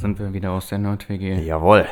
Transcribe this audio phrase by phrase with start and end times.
[0.00, 1.34] Sind wir wieder aus der Nerd-WG.
[1.44, 1.86] Jawohl.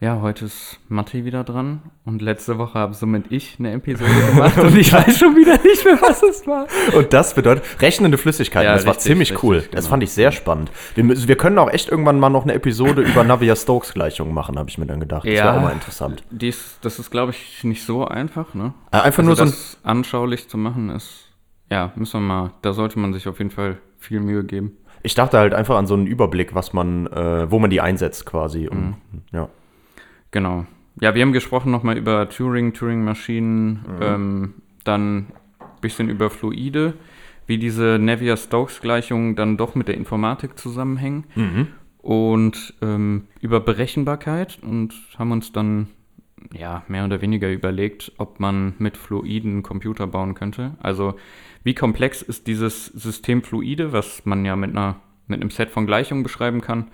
[0.00, 1.82] Ja, heute ist Matti wieder dran.
[2.04, 4.56] Und letzte Woche habe somit ich eine Episode gemacht.
[4.58, 6.66] und ich weiß schon wieder nicht mehr, was es war.
[6.96, 8.66] Und das bedeutet rechnende Flüssigkeiten.
[8.66, 9.56] Ja, das war richtig, ziemlich cool.
[9.56, 9.90] richtig, Das genau.
[9.90, 10.70] fand ich sehr spannend.
[10.94, 14.78] Wir, wir können auch echt irgendwann mal noch eine Episode über Navier-Stokes-Gleichungen machen, habe ich
[14.78, 15.24] mir dann gedacht.
[15.26, 16.22] Das wäre auch mal interessant.
[16.30, 18.72] Dies, das ist, glaube ich, nicht so einfach, ne?
[18.92, 19.48] Äh, einfach Also nur so ein.
[19.50, 21.24] das anschaulich zu machen ist,
[21.70, 24.78] ja, müssen wir mal, da sollte man sich auf jeden Fall viel Mühe geben.
[25.02, 28.26] Ich dachte halt einfach an so einen Überblick, was man, äh, wo man die einsetzt
[28.26, 28.68] quasi.
[28.68, 28.94] Und, Mhm.
[29.32, 29.48] ja.
[30.30, 30.66] Genau.
[31.00, 35.16] Ja, wir haben gesprochen nochmal über Turing, Turing-Maschinen, ähm, dann
[35.60, 36.94] ein bisschen über Fluide,
[37.46, 41.24] wie diese Navier-Stokes-Gleichungen dann doch mit der Informatik zusammenhängen
[41.98, 45.88] und ähm, über Berechenbarkeit und haben uns dann
[46.56, 50.72] ja mehr oder weniger überlegt, ob man mit Fluiden einen Computer bauen könnte.
[50.80, 51.14] Also
[51.64, 55.86] wie komplex ist dieses System Fluide, was man ja mit einer mit einem Set von
[55.86, 56.88] Gleichungen beschreiben kann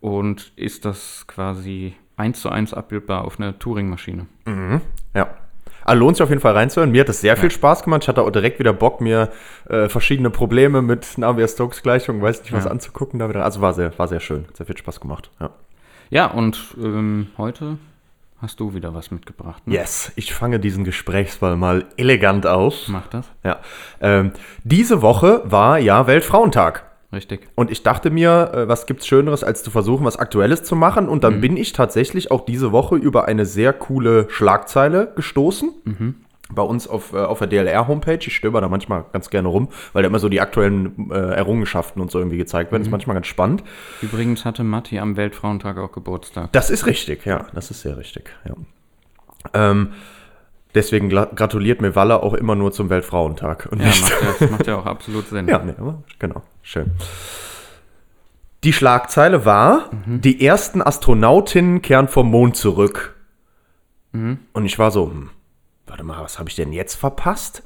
[0.00, 4.26] und ist das quasi eins zu eins abbildbar auf einer Turing-Maschine.
[5.14, 5.28] Ja.
[5.84, 6.90] Also lohnt sich auf jeden Fall reinzuhören.
[6.90, 8.02] Mir hat es sehr viel Spaß gemacht.
[8.02, 9.30] Ich hatte auch direkt wieder Bock, mir
[9.68, 12.70] äh, verschiedene Probleme mit Navier-Stokes-Gleichungen, weiß nicht was Ja.
[12.72, 13.20] anzugucken.
[13.20, 13.44] Da wieder.
[13.44, 14.46] Also war sehr, war sehr schön.
[14.48, 15.30] Hat Sehr viel Spaß gemacht.
[15.40, 15.50] Ja.
[16.10, 17.78] Ja, und ähm, heute
[18.40, 19.66] hast du wieder was mitgebracht.
[19.66, 19.74] Ne?
[19.74, 22.88] Yes, ich fange diesen Gesprächsball mal elegant auf.
[22.88, 23.26] Mach das.
[23.44, 23.60] Ja.
[24.00, 24.32] Ähm,
[24.64, 26.84] diese Woche war ja Weltfrauentag.
[27.12, 27.48] Richtig.
[27.54, 31.08] Und ich dachte mir, äh, was gibt's Schöneres, als zu versuchen, was Aktuelles zu machen.
[31.08, 35.72] Und dann bin ich tatsächlich auch diese Woche über eine sehr coole Schlagzeile gestoßen.
[36.50, 38.20] Bei uns auf, äh, auf der DLR-Homepage.
[38.20, 42.00] Ich stöber da manchmal ganz gerne rum, weil da immer so die aktuellen äh, Errungenschaften
[42.00, 42.82] und so irgendwie gezeigt werden.
[42.82, 43.62] Ist manchmal ganz spannend.
[44.00, 46.52] Übrigens hatte Matti am Weltfrauentag auch Geburtstag.
[46.52, 47.46] Das ist richtig, ja.
[47.54, 48.54] Das ist sehr richtig, ja.
[49.52, 49.92] Ähm,
[50.74, 53.68] deswegen gratuliert mir Walle auch immer nur zum Weltfrauentag.
[53.70, 55.48] Und Ja, macht ja, das macht ja auch absolut Sinn.
[55.48, 55.74] Ja, nee,
[56.18, 56.92] genau, schön.
[58.64, 63.14] Die Schlagzeile war, die ersten Astronautinnen kehren vom Mond zurück.
[64.12, 65.30] Und ich war so, hm,
[65.98, 67.62] warte mal, was habe ich denn jetzt verpasst?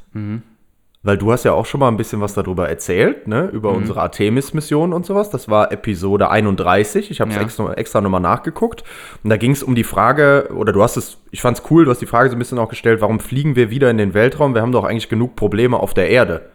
[1.05, 3.49] Weil du hast ja auch schon mal ein bisschen was darüber erzählt, ne?
[3.53, 5.31] über unsere Artemis-Mission und sowas.
[5.31, 7.11] Das war Episode 31.
[7.11, 7.43] Ich habe es Ja.
[7.43, 8.85] extra, extra nochmal nachgeguckt.
[9.25, 11.85] Und da ging es um die Frage, oder du hast es, ich fand es cool,
[11.85, 14.15] du hast die Frage so ein bisschen auch gestellt, warum fliegen wir wieder in den
[14.15, 14.55] Weltraum?
[14.55, 16.49] Wir haben doch eigentlich genug Probleme auf der Erde.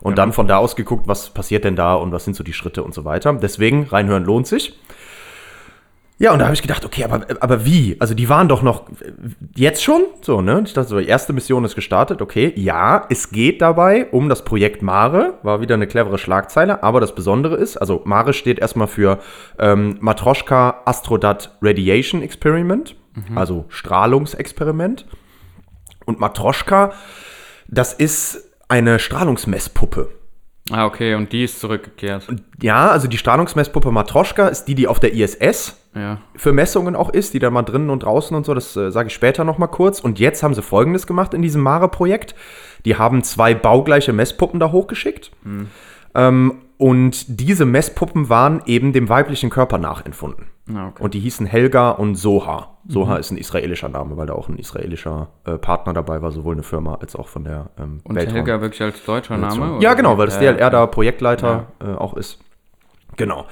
[0.00, 2.54] Und dann von da aus geguckt, was passiert denn da und was sind so die
[2.54, 3.32] Schritte und so weiter.
[3.34, 4.80] Deswegen, reinhören lohnt sich.
[6.22, 7.96] Ja, und da habe ich gedacht, okay, aber, aber wie?
[7.98, 8.84] Also die waren doch noch
[9.56, 10.62] jetzt schon so, ne?
[10.64, 12.52] Ich dachte so, erste Mission ist gestartet, okay.
[12.54, 17.16] Ja, es geht dabei um das Projekt Mare, war wieder eine clevere Schlagzeile, aber das
[17.16, 19.18] Besondere ist, also Mare steht erstmal für
[19.58, 22.94] ähm, Matroschka Astrodat Radiation Experiment,
[23.34, 25.06] also Strahlungsexperiment.
[26.06, 26.92] Und Matroschka,
[27.66, 30.08] das ist eine Strahlungsmesspuppe.
[30.70, 32.28] Ah, okay, und die ist zurückgekehrt.
[32.60, 36.18] Ja, also die Strahlungsmesspuppe Matroschka ist die, die auf der ISS Ja.
[36.36, 39.08] für Messungen auch ist, die da mal drinnen und draußen und so, das äh, sage
[39.08, 40.00] ich später noch mal kurz.
[40.00, 42.34] Und jetzt haben sie Folgendes gemacht in diesem Mare-Projekt.
[42.86, 45.30] Die haben zwei baugleiche Messpuppen da hochgeschickt.
[46.14, 50.46] Ähm, und diese Messpuppen waren eben dem weiblichen Körper nachempfunden.
[50.74, 51.02] Ah, okay.
[51.02, 52.70] Und die hießen Helga und Soha.
[52.88, 56.54] Soha ist ein israelischer Name, weil da auch ein israelischer äh, Partner dabei war, sowohl
[56.54, 59.66] eine Firma als auch von der ähm, Und Weltraum- Helga wirklich als deutscher Name?
[59.80, 59.94] ja, oder?
[59.94, 62.40] genau, weil das Ja, DLR da Projektleiter äh, auch ist.
[63.16, 63.46] Genau.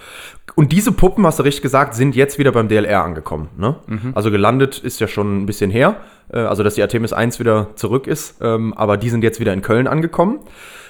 [0.55, 3.49] Und diese Puppen, hast du richtig gesagt, sind jetzt wieder beim DLR angekommen.
[3.57, 3.77] Ne?
[4.15, 5.97] Also gelandet ist ja schon ein bisschen her.
[6.33, 8.37] Äh, also, dass die Artemis 1 wieder zurück ist.
[8.41, 10.41] Ähm, aber die sind jetzt wieder in Köln angekommen.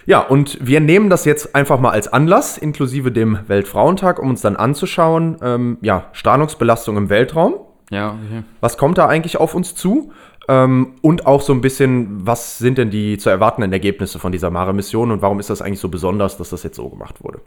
[0.07, 4.41] Ja, und wir nehmen das jetzt einfach mal als Anlass, inklusive dem Weltfrauentag, um uns
[4.41, 7.55] dann anzuschauen, ähm, ja, Strahlungsbelastung im Weltraum.
[7.91, 8.45] Ja, okay.
[8.61, 10.13] Was kommt da eigentlich auf uns zu?
[10.49, 14.51] Ähm, und auch so ein bisschen, was sind denn die zu erwartenden Ergebnisse von dieser
[14.51, 17.41] Mare-Mission und warum ist das eigentlich so besonders, dass das jetzt so gemacht wurde?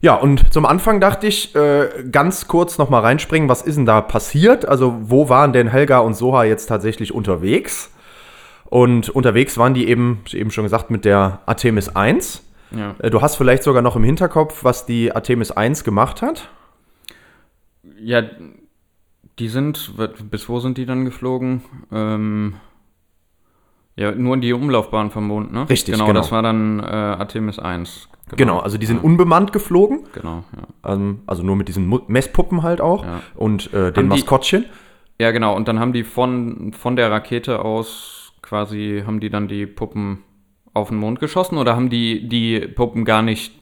[0.00, 4.00] Ja, und zum Anfang dachte ich, äh, ganz kurz nochmal reinspringen, was ist denn da
[4.00, 4.66] passiert?
[4.68, 7.90] Also, wo waren denn Helga und Soha jetzt tatsächlich unterwegs?
[8.66, 12.42] Und unterwegs waren die eben, ich eben schon gesagt, mit der Artemis 1.
[12.72, 12.94] Ja.
[12.98, 16.48] Äh, Du hast vielleicht sogar noch im Hinterkopf, was die Artemis 1 gemacht hat.
[17.98, 18.22] ja,
[19.38, 19.92] die sind,
[20.30, 21.62] bis wo sind die dann geflogen?
[21.92, 22.54] Ähm,
[23.96, 25.68] Ja, nur die Umlaufbahn vom Mond, ne?
[25.68, 26.06] Richtig, genau.
[26.06, 26.20] genau.
[26.20, 28.08] das war dann äh, Artemis 1.
[28.36, 30.42] Genau, also die sind unbemannt geflogen, Genau,
[30.84, 30.92] ja.
[30.92, 33.20] ähm, also nur mit diesen Messpuppen halt auch Ja.
[33.36, 34.64] und äh, den Haben die- Maskottchen.
[35.18, 35.56] Ja, genau.
[35.56, 40.18] Und dann haben die von, von der Rakete aus quasi, haben die dann die Puppen
[40.74, 43.54] auf den Mond geschossen oder haben die die Puppen gar nicht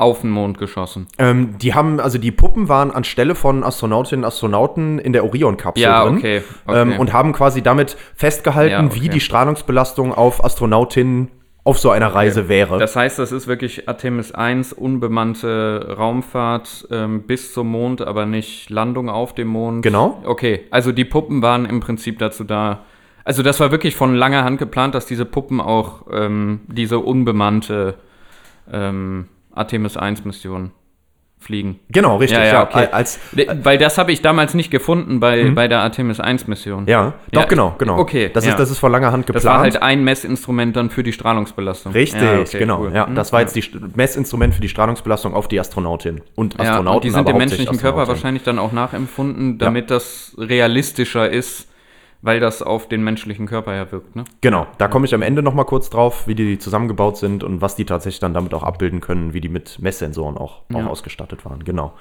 [0.00, 1.06] auf den Mond geschossen?
[1.18, 5.82] Ähm, die haben, also die Puppen waren anstelle von Astronautinnen und Astronauten in der Orion-Kapsel
[5.82, 6.16] Ja, drin.
[6.18, 6.80] okay, okay.
[6.82, 9.00] Ähm, und haben quasi damit festgehalten, Ja, okay.
[9.00, 11.28] wie die Strahlungsbelastung auf Astronautinnen
[11.62, 12.78] auf so einer Reise wäre.
[12.78, 18.70] Das heißt, das ist wirklich Artemis 1, unbemannte Raumfahrt ähm, bis zum Mond, aber nicht
[18.70, 19.82] Landung auf dem Mond.
[19.82, 20.22] Genau.
[20.24, 22.80] Okay, also die Puppen waren im Prinzip dazu da.
[23.24, 27.96] Also das war wirklich von langer Hand geplant, dass diese Puppen auch ähm, diese unbemannte
[28.72, 30.72] ähm, Artemis 1 Mission
[31.42, 31.80] fliegen.
[31.88, 32.38] genau, richtig.
[32.38, 32.88] Ja, Ja, ja, okay.
[32.92, 33.18] Als,
[33.62, 36.82] Weil das habe ich damals nicht gefunden bei, bei der Artemis 1 Mission.
[36.82, 36.88] Mhm.
[36.88, 37.96] ja, doch, Ja, genau, genau.
[37.98, 38.50] okay, Das, ja.
[38.50, 39.44] ist, das ist vor langer Hand Das geplant.
[39.56, 41.92] war halt ein Messinstrument dann für die Strahlungsbelastung.
[41.92, 42.80] Richtig, Ja, okay, genau.
[42.82, 42.92] cool.
[42.94, 46.54] Ja, Hm, das war jetzt die St- Messinstrument für die Strahlungsbelastung auf die Astronautin und
[46.58, 46.96] Ja, Astronauten.
[46.96, 51.68] und die sind dem menschlichen Körper wahrscheinlich dann auch nachempfunden, damit das realistischer ist,
[52.22, 54.14] weil das auf den menschlichen Körper ja wirkt.
[54.16, 54.24] Ne?
[54.40, 57.60] Genau, da komme ich am Ende noch mal kurz drauf, wie die zusammengebaut sind und
[57.60, 60.86] was die tatsächlich dann damit auch abbilden können, wie die mit Messsensoren auch, auch Ja.
[60.86, 61.64] ausgestattet waren.
[61.64, 61.92] Genau.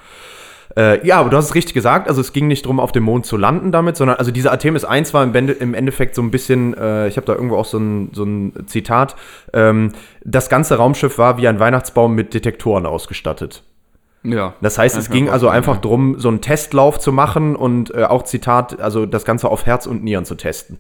[0.77, 3.03] Äh, ja, aber du hast es richtig gesagt, also es ging nicht darum, auf dem
[3.03, 6.75] Mond zu landen damit, sondern also diese Artemis 1 war im Endeffekt so ein bisschen,
[6.75, 9.15] äh, ich habe da irgendwo auch so ein, so ein Zitat,
[9.53, 9.93] ähm,
[10.23, 13.63] das ganze Raumschiff war wie ein Weihnachtsbaum mit Detektoren ausgestattet.
[14.23, 14.53] Ja.
[14.61, 15.81] Das heißt, es ging also einfach ja.
[15.81, 19.85] drum, so einen Testlauf zu machen und äh, auch Zitat, also das Ganze auf Herz
[19.85, 20.77] und Nieren zu testen.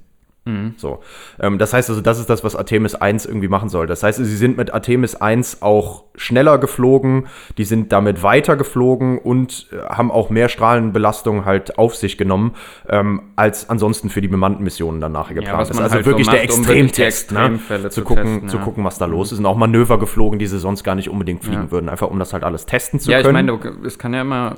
[0.49, 0.73] Mhm.
[0.77, 0.99] So.
[1.39, 3.87] Ähm, das heißt also, das ist das, was Artemis 1 irgendwie machen soll.
[3.87, 9.17] Das heißt, sie sind mit Artemis 1 auch schneller geflogen, die sind damit weiter geflogen
[9.19, 12.55] und äh, haben auch mehr Strahlenbelastung halt auf sich genommen,
[12.87, 15.79] ähm, als ansonsten für die bemannten Missionen dann nachher geplant was ist.
[15.79, 17.59] Also halt so wirklich der macht, um wirklich Extremtest, ne?
[17.89, 18.63] Zu, gucken, testen, zu ja.
[18.63, 19.39] gucken, was da los ist.
[19.39, 21.71] Und auch Manöver geflogen, die sie sonst gar nicht unbedingt fliegen Ja.
[21.71, 23.45] würden, einfach um das halt alles testen zu Ja, ich können.
[23.45, 24.55] meine, es kann ja immer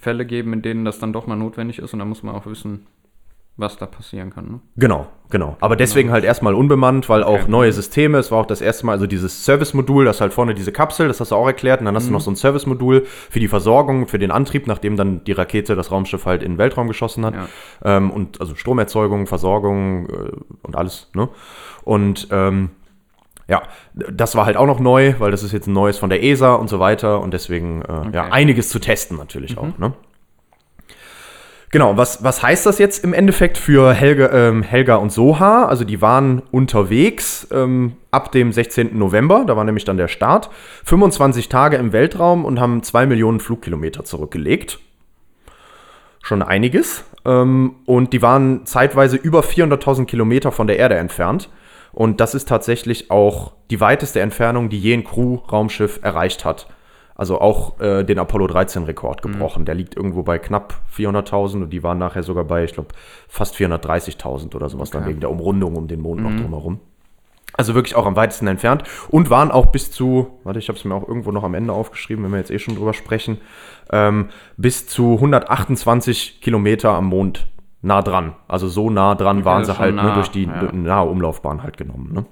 [0.00, 2.46] Fälle geben, in denen das dann doch mal notwendig ist und da muss man auch
[2.46, 2.86] wissen,
[3.60, 4.46] was da passieren kann.
[4.50, 4.60] Ne?
[4.76, 5.56] Genau, genau.
[5.60, 7.44] Aber deswegen halt erstmal unbemannt, weil auch Okay.
[7.50, 10.54] neue Systeme, es war auch das erste Mal, also dieses Service-Modul, das ist halt vorne
[10.54, 12.08] diese Kapsel, das hast du auch erklärt, und dann hast Mhm.
[12.08, 15.76] du noch so ein Service-Modul für die Versorgung, für den Antrieb, nachdem dann die Rakete
[15.76, 17.34] das Raumschiff halt in den Weltraum geschossen hat.
[17.34, 17.46] Ja.
[17.84, 21.28] Ähm, und also Stromerzeugung, Versorgung äh, und alles, ne?
[21.84, 22.70] Und ähm,
[23.48, 23.62] ja,
[23.94, 26.54] das war halt auch noch neu, weil das ist jetzt ein neues von der ESA
[26.54, 29.92] und so weiter und deswegen äh, ja, einiges zu testen natürlich auch, ne?
[31.72, 35.66] Genau, was, was heißt das jetzt im Endeffekt für Helga, ähm, Helga und Soha?
[35.66, 38.98] Also die waren unterwegs ähm, ab dem 16.
[38.98, 40.50] November, da war nämlich dann der Start,
[40.84, 44.80] 25 Tage im Weltraum und haben 2 Millionen Flugkilometer zurückgelegt.
[46.22, 47.04] Schon einiges.
[47.24, 51.50] Ähm, und die waren zeitweise über 400.000 Kilometer von der Erde entfernt.
[51.92, 56.66] Und das ist tatsächlich auch die weiteste Entfernung, die je ein Crew-Raumschiff erreicht hat.
[57.20, 59.66] Also auch äh, den Apollo 13-Rekord gebrochen.
[59.66, 62.94] Der liegt irgendwo bei knapp 400.000 und die waren nachher sogar bei, ich glaube,
[63.28, 66.80] fast 430.000 oder sowas, dann wegen der Umrundung um den Mond noch drumherum.
[67.52, 70.84] Also wirklich auch am weitesten entfernt und waren auch bis zu, warte, ich habe es
[70.86, 73.36] mir auch irgendwo noch am Ende aufgeschrieben, wenn wir jetzt eh schon drüber sprechen,
[73.92, 77.48] ähm, bis zu 128 Kilometer am Mond
[77.82, 78.32] nah dran.
[78.48, 80.72] Also so nah dran waren sie halt ne, nah, durch die ja.
[80.72, 82.14] nahe Umlaufbahn halt genommen.
[82.14, 82.24] Ne?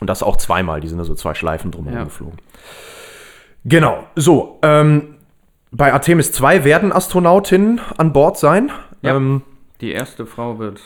[0.00, 2.04] Und das auch zweimal, die sind also zwei Schleifen drumherum Ja.
[2.04, 2.36] geflogen.
[3.64, 4.58] Genau, so.
[4.62, 5.16] Ähm,
[5.70, 8.70] bei Artemis 2 werden Astronautinnen an Bord sein.
[9.02, 9.16] Ja.
[9.16, 9.42] Ähm,
[9.80, 10.80] Die erste Frau wird.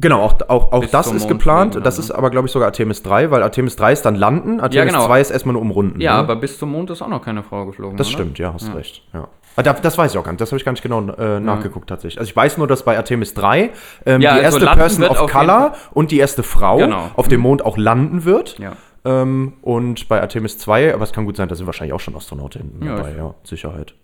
[0.00, 1.72] Genau, auch, auch, auch das ist geplant.
[1.72, 4.14] fliegen das dann, ist aber, glaube ich, sogar Artemis 3, weil Artemis 3 ist dann
[4.14, 5.06] landen, Artemis genau.
[5.06, 6.00] 2 ist erstmal nur umrunden.
[6.00, 6.18] Ja, ne?
[6.20, 7.96] aber bis zum Mond ist auch noch keine Frau geflogen.
[7.96, 8.14] Das oder?
[8.18, 9.02] stimmt, ja, hast recht.
[9.12, 9.26] Ja.
[9.56, 11.40] Ah, da- Das weiß ich auch gar nicht, das habe ich gar nicht genau äh,
[11.40, 12.20] nachgeguckt tatsächlich.
[12.20, 13.70] Also ich weiß nur, dass bei Artemis 3
[14.06, 17.10] ähm, Ja, die also erste landen Person of Color und die erste Frau Genau.
[17.16, 18.56] auf dem Mond auch landen wird.
[18.60, 18.74] Ja.
[19.08, 22.14] Ähm, und bei Artemis 2, aber es kann gut sein, da sind wahrscheinlich auch schon
[22.16, 23.94] Astronautinnen Ja, dabei, ich- ja, Sicherheit.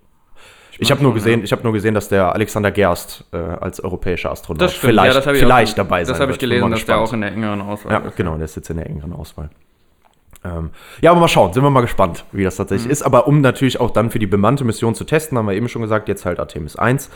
[0.79, 4.33] Ich, habe nur gesehen, ich habe nur gesehen, dass der Alexander Gerst äh, als europäischer
[4.33, 7.09] Astronaut vielleicht, ja, ich vielleicht auch, dabei sein Das habe ich gelesen, dass der gespannt.
[7.09, 8.17] auch in der engeren Auswahl Ja, ist.
[8.17, 9.51] genau, der ist jetzt in der engeren Auswahl.
[10.45, 10.71] Ähm,
[11.01, 12.63] ja, aber mal schauen, sind wir mal gespannt, wie das Mhm.
[12.63, 13.03] tatsächlich ist.
[13.03, 15.81] Aber um natürlich auch dann für die bemannte Mission zu testen, haben wir eben schon
[15.83, 17.09] gesagt, jetzt halt Artemis 1.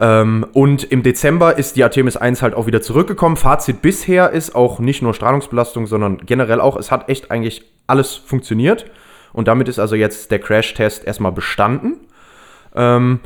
[0.00, 3.36] Ähm, und im Dezember ist die Artemis 1 halt auch wieder zurückgekommen.
[3.36, 8.14] Fazit bisher ist auch nicht nur Strahlungsbelastung, sondern generell auch, es hat echt eigentlich alles
[8.14, 8.86] funktioniert.
[9.32, 11.96] Und damit ist also jetzt der Crash-Test erstmal bestanden.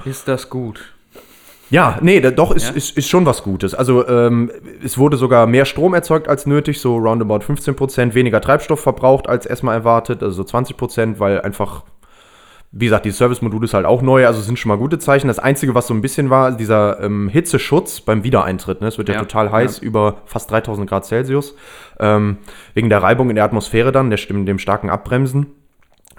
[0.05, 0.93] Ist das gut?
[1.71, 2.75] Ja, nee, da, doch, ist, Ja?
[2.75, 3.75] ist, ist schon was Gutes.
[3.75, 4.51] Also ähm,
[4.85, 9.27] es wurde sogar mehr Strom erzeugt als nötig, so roundabout 15 Prozent, weniger Treibstoff verbraucht
[9.27, 11.85] als erstmal erwartet, also so 20 Prozent, weil einfach
[12.75, 15.29] Wie gesagt, dieses Service-Modul ist halt auch neu, also sind schon mal gute Zeichen.
[15.29, 18.81] Das Einzige, was so ein bisschen war, dieser ähm, Hitzeschutz beim Wiedereintritt.
[18.81, 18.89] Ne?
[18.89, 19.83] Es wird ja, Ja, total heiß, ja.
[19.87, 21.55] über fast 3000 Grad Celsius.
[22.01, 22.39] Ähm,
[22.73, 25.49] wegen der Reibung in der Atmosphäre dann, der dem starken Abbremsen.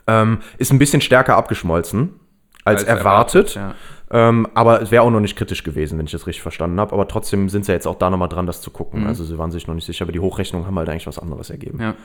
[0.05, 2.19] Ähm, ist ein bisschen stärker abgeschmolzen
[2.65, 3.55] als, erwartet.
[3.55, 3.73] ja.
[4.11, 6.93] Ähm, aber es wäre auch noch nicht kritisch gewesen, wenn ich das richtig verstanden habe.
[6.93, 9.01] Aber trotzdem sind sie ja jetzt auch da nochmal dran, das zu gucken.
[9.01, 9.07] Mhm.
[9.07, 11.49] Also sie waren sich noch nicht sicher, aber die Hochrechnungen haben halt eigentlich was anderes
[11.49, 11.81] ergeben.
[11.81, 11.95] Ja.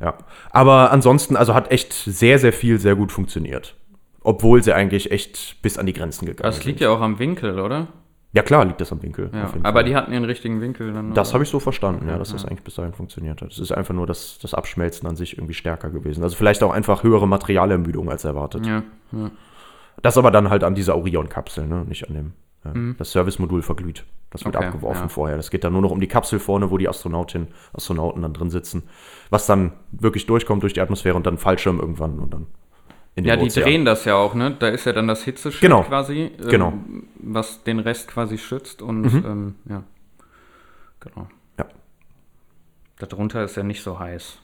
[0.00, 0.14] Ja.
[0.50, 3.76] Aber ansonsten, also hat echt sehr, sehr viel sehr gut funktioniert.
[4.24, 7.58] Obwohl sie eigentlich echt bis an die Grenzen gegangen Das liegt ja auch am Winkel,
[7.58, 7.88] oder?
[8.34, 9.30] Ja, klar, liegt das am Winkel.
[9.32, 9.50] Ja.
[9.62, 9.84] Aber Fall.
[9.84, 11.12] die hatten ihren richtigen Winkel dann.
[11.12, 13.52] Das habe ich so verstanden, ja, dass das eigentlich bis dahin funktioniert hat.
[13.52, 16.22] Es ist einfach nur das, das Abschmelzen an sich irgendwie stärker gewesen.
[16.22, 18.64] Also vielleicht auch einfach höhere Materialermüdung als erwartet.
[18.64, 18.82] Ja.
[19.12, 19.30] ja.
[20.00, 21.84] Das aber dann halt an dieser Orion-Kapsel, ne?
[21.86, 22.32] nicht an dem.
[22.64, 24.04] Äh, Das Service-Modul verglüht.
[24.30, 24.58] Das wird Mhm.
[24.60, 25.08] Okay, abgeworfen ja.
[25.08, 25.36] vorher.
[25.36, 28.48] Das geht dann nur noch um die Kapsel vorne, wo die Astronautin, Astronauten dann drin
[28.48, 28.84] sitzen.
[29.28, 32.46] Was dann wirklich durchkommt durch die Atmosphäre und dann Fallschirm irgendwann und dann
[33.16, 33.64] Ja, die Ozean.
[33.64, 34.56] drehen das ja auch, ne?
[34.58, 35.82] Da ist ja dann das Hitzeschild Genau.
[35.82, 36.72] quasi, ähm, Genau.
[37.18, 39.82] was den Rest quasi schützt und ähm, ja.
[41.00, 41.26] Genau.
[41.58, 41.66] Ja.
[42.98, 44.38] Darunter ist ja nicht so heiß.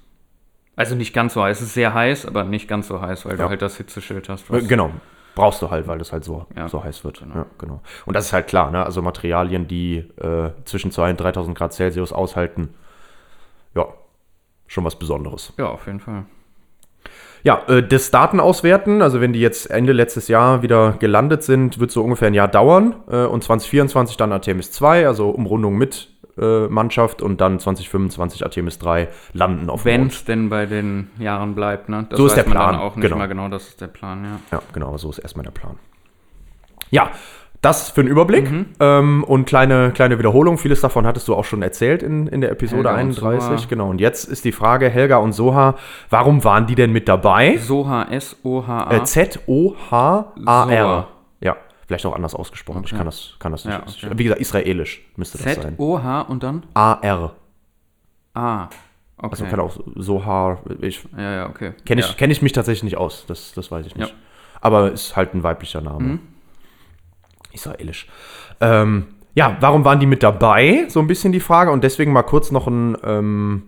[0.77, 1.61] Also nicht ganz so heiß.
[1.61, 3.45] Es ist sehr heiß, aber nicht ganz so heiß, weil Ja.
[3.45, 4.51] du halt das Hitzeschild hast.
[4.51, 4.91] Äh, Genau.
[5.35, 6.69] Brauchst du halt, weil das halt so, Ja.
[6.69, 7.21] so heiß wird.
[7.21, 7.35] Genau.
[7.37, 7.81] Ja, genau.
[8.07, 8.85] Und das ist halt klar, ne?
[8.85, 12.75] Also Materialien, die äh, zwischen 2.000 und 3.000 Grad Celsius aushalten,
[13.75, 13.87] ja,
[14.67, 15.53] schon was Besonderes.
[15.57, 16.25] Ja, auf jeden Fall.
[17.45, 21.91] Ja, äh, das Datenauswerten, also wenn die jetzt Ende letztes Jahr wieder gelandet sind, wird
[21.91, 22.95] so ungefähr ein Jahr dauern.
[23.11, 28.79] Äh, und 2024 dann Artemis 2, also Umrundung mit äh, Mannschaft und dann 2025 Artemis
[28.79, 32.07] 3 landen auf dem Wenn es denn bei den Jahren bleibt, ne?
[32.09, 33.17] Das So ist der man dann Plan, auch nicht genau.
[33.17, 34.41] mal genau, das ist der Plan, ja.
[34.59, 35.77] Ja, genau, so ist erstmal der Plan.
[36.91, 37.11] Ja,
[37.61, 38.51] das für den Überblick.
[38.51, 38.67] Mhm.
[38.79, 40.59] Ähm, und kleine, kleine Wiederholung.
[40.59, 43.49] Vieles davon hattest du auch schon erzählt in, in der Episode Helga und 31.
[43.49, 43.67] Soha.
[43.69, 43.91] Genau.
[43.91, 45.75] Und jetzt ist die Frage, Helga und Soha,
[46.11, 47.57] warum waren die denn mit dabei?
[47.59, 48.95] Soha, S-O-H-A.
[48.95, 51.09] Äh, Z-O-H-A-R.
[51.41, 52.83] Ja, vielleicht auch anders ausgesprochen.
[52.85, 52.97] Ich Okay.
[52.99, 53.75] kann das, kann das nicht.
[53.75, 54.19] Ja, okay.
[54.19, 55.63] Wie gesagt, israelisch müsste das sein.
[55.75, 57.33] Z-O-H und dann A-R.
[58.35, 58.69] A.
[59.21, 59.29] Okay.
[59.31, 60.59] Also kann auch Soha.
[60.81, 61.73] Ich, ja, ja, okay.
[61.85, 62.15] Kenne ich, ja.
[62.15, 63.25] kenn ich mich tatsächlich nicht aus.
[63.27, 64.11] Das, das weiß ich nicht.
[64.11, 64.15] Ja.
[64.15, 64.19] Mhm.
[64.61, 66.21] Aber ist halt ein weiblicher Name.
[67.53, 68.07] Israelisch.
[68.61, 70.87] Ähm, ja, warum waren die mit dabei?
[70.89, 71.71] So ein bisschen die Frage.
[71.71, 73.63] Und deswegen mal kurz noch ein, ähm,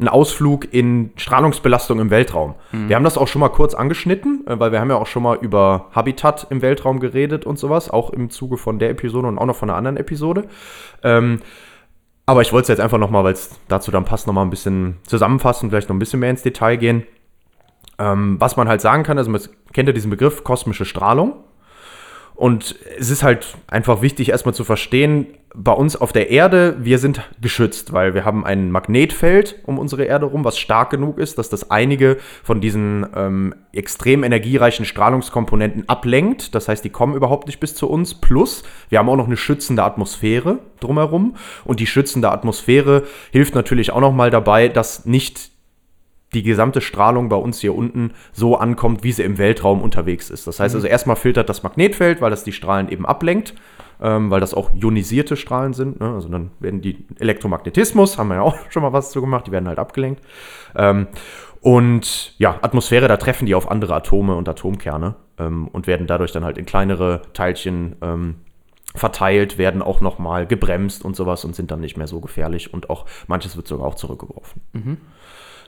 [0.00, 2.54] ein Ausflug in Strahlungsbelastung im Weltraum.
[2.72, 2.88] Mhm.
[2.88, 5.22] Wir haben das auch schon mal kurz angeschnitten, äh, weil wir haben ja auch schon
[5.22, 7.90] mal über Habitat im Weltraum geredet und sowas.
[7.90, 10.44] Auch im Zuge von der Episode und auch noch von einer anderen Episode.
[11.02, 11.40] Ähm,
[12.26, 14.98] aber ich wollte es jetzt einfach nochmal, weil es dazu dann passt, nochmal ein bisschen
[15.04, 17.06] zusammenfassen, vielleicht noch ein bisschen mehr ins Detail gehen.
[17.98, 19.40] Ähm, was man halt sagen kann, also man
[19.72, 21.32] kennt ja diesen Begriff kosmische Strahlung.
[22.38, 25.26] Und es ist halt einfach wichtig, erstmal zu verstehen,
[25.56, 30.04] bei uns auf der Erde, wir sind geschützt, weil wir haben ein Magnetfeld um unsere
[30.04, 35.88] Erde rum, was stark genug ist, dass das einige von diesen ähm, extrem energiereichen Strahlungskomponenten
[35.88, 36.54] ablenkt.
[36.54, 38.14] Das heißt, die kommen überhaupt nicht bis zu uns.
[38.14, 41.34] Plus, wir haben auch noch eine schützende Atmosphäre drumherum.
[41.64, 43.02] Und die schützende Atmosphäre
[43.32, 45.57] hilft natürlich auch noch mal dabei, dass nicht
[46.34, 50.46] die gesamte Strahlung bei uns hier unten so ankommt, wie sie im Weltraum unterwegs ist.
[50.46, 53.54] Das heißt also, erstmal filtert das Magnetfeld, weil das die Strahlen eben ablenkt,
[54.00, 56.00] ähm, weil das auch ionisierte Strahlen sind.
[56.00, 56.12] Ne?
[56.12, 59.52] Also dann werden die Elektromagnetismus, haben wir ja auch schon mal was zu gemacht, die
[59.52, 60.22] werden halt abgelenkt.
[60.76, 61.08] Ähm,
[61.60, 66.32] und ja, Atmosphäre, da treffen die auf andere Atome und Atomkerne ähm, und werden dadurch
[66.32, 68.36] dann halt in kleinere Teilchen ähm,
[68.94, 72.90] verteilt, werden auch nochmal gebremst und sowas und sind dann nicht mehr so gefährlich und
[72.90, 74.62] auch manches wird sogar auch zurückgeworfen.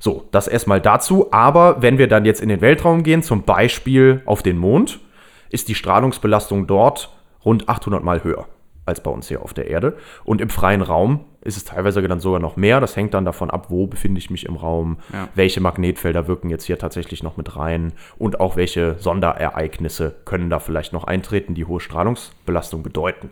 [0.01, 1.31] So, das erstmal dazu.
[1.31, 4.99] Aber wenn wir dann jetzt in den Weltraum gehen, zum Beispiel auf den Mond,
[5.51, 7.15] ist die Strahlungsbelastung dort
[7.45, 8.49] rund 800 Mal höher
[8.87, 9.97] als bei uns hier auf der Erde.
[10.25, 12.81] Und im freien Raum ist es teilweise dann sogar noch mehr.
[12.81, 15.29] Das hängt dann davon ab, wo befinde ich mich im Raum, Ja.
[15.35, 20.59] welche Magnetfelder wirken jetzt hier tatsächlich noch mit rein und auch welche Sonderereignisse können da
[20.59, 23.31] vielleicht noch eintreten, die hohe Strahlungsbelastung bedeuten.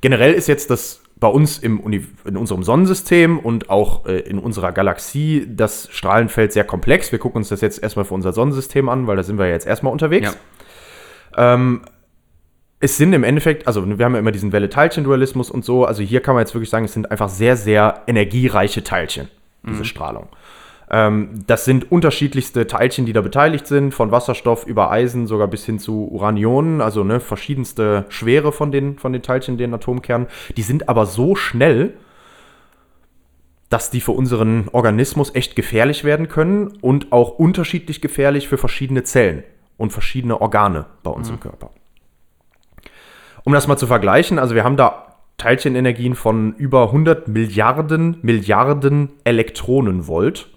[0.00, 1.80] Generell ist jetzt das bei uns im
[2.24, 7.12] in unserem Sonnensystem und auch äh, in unserer Galaxie das Strahlenfeld sehr komplex.
[7.12, 9.66] Wir gucken uns das jetzt erstmal für unser Sonnensystem an, weil da sind wir jetzt
[9.66, 10.36] erstmal unterwegs.
[11.36, 11.54] Ja.
[11.54, 11.82] Ähm,
[12.80, 16.20] es sind im Endeffekt, also wir haben ja immer diesen Welle-Teilchen-Dualismus und so, also hier
[16.22, 19.28] kann man jetzt wirklich sagen, es sind einfach sehr, sehr energiereiche Teilchen,
[19.62, 20.28] diese Strahlung.
[20.90, 25.64] Ähm, das sind unterschiedlichste Teilchen, die da beteiligt sind, von Wasserstoff über Eisen, sogar bis
[25.64, 30.26] hin zu Uranionen, also ne, verschiedenste Schwere von den, von den Teilchen, den Atomkernen.
[30.56, 31.94] Die sind aber so schnell,
[33.68, 39.04] dass die für unseren Organismus echt gefährlich werden können und auch unterschiedlich gefährlich für verschiedene
[39.04, 39.44] Zellen
[39.76, 41.70] und verschiedene Organe bei uns im Körper.
[43.44, 49.10] Um das mal zu vergleichen, also wir haben da Teilchenenergien von über 100 Milliarden Milliarden
[49.24, 50.48] Elektronenvolt.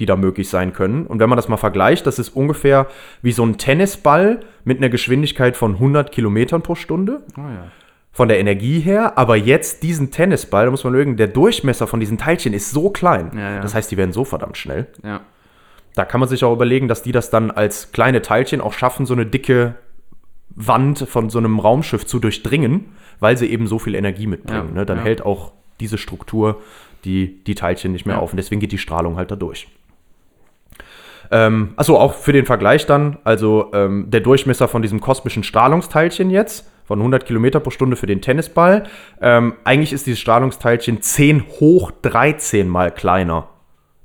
[0.00, 1.06] Die da möglich sein können.
[1.06, 2.86] Und wenn man das mal vergleicht, das ist ungefähr
[3.22, 7.68] wie so ein Tennisball mit einer Geschwindigkeit von 100 Kilometern pro Stunde Oh ja.
[8.10, 12.00] von der Energie her, aber jetzt diesen Tennisball, da muss man mögen, der Durchmesser von
[12.00, 13.30] diesen Teilchen ist so klein.
[13.34, 13.60] Ja, ja.
[13.60, 14.88] Das heißt, die werden so verdammt schnell.
[15.94, 19.06] Da kann man sich auch überlegen, dass die das dann als kleine Teilchen auch schaffen,
[19.06, 19.76] so eine dicke
[20.56, 22.86] Wand von so einem Raumschiff zu durchdringen,
[23.20, 24.74] weil sie eben so viel Energie mitbringen.
[24.74, 24.84] Ne?
[24.86, 26.60] Dann hält auch diese Struktur
[27.04, 29.68] die, die Teilchen nicht mehr auf und deswegen geht die Strahlung halt da durch.
[31.30, 36.30] Ähm, achso, auch für den Vergleich dann, also ähm, der Durchmesser von diesem kosmischen Strahlungsteilchen
[36.30, 38.84] jetzt, von 100 Kilometer pro Stunde für den Tennisball,
[39.20, 43.48] ähm, eigentlich ist dieses Strahlungsteilchen 10 hoch 13 mal kleiner,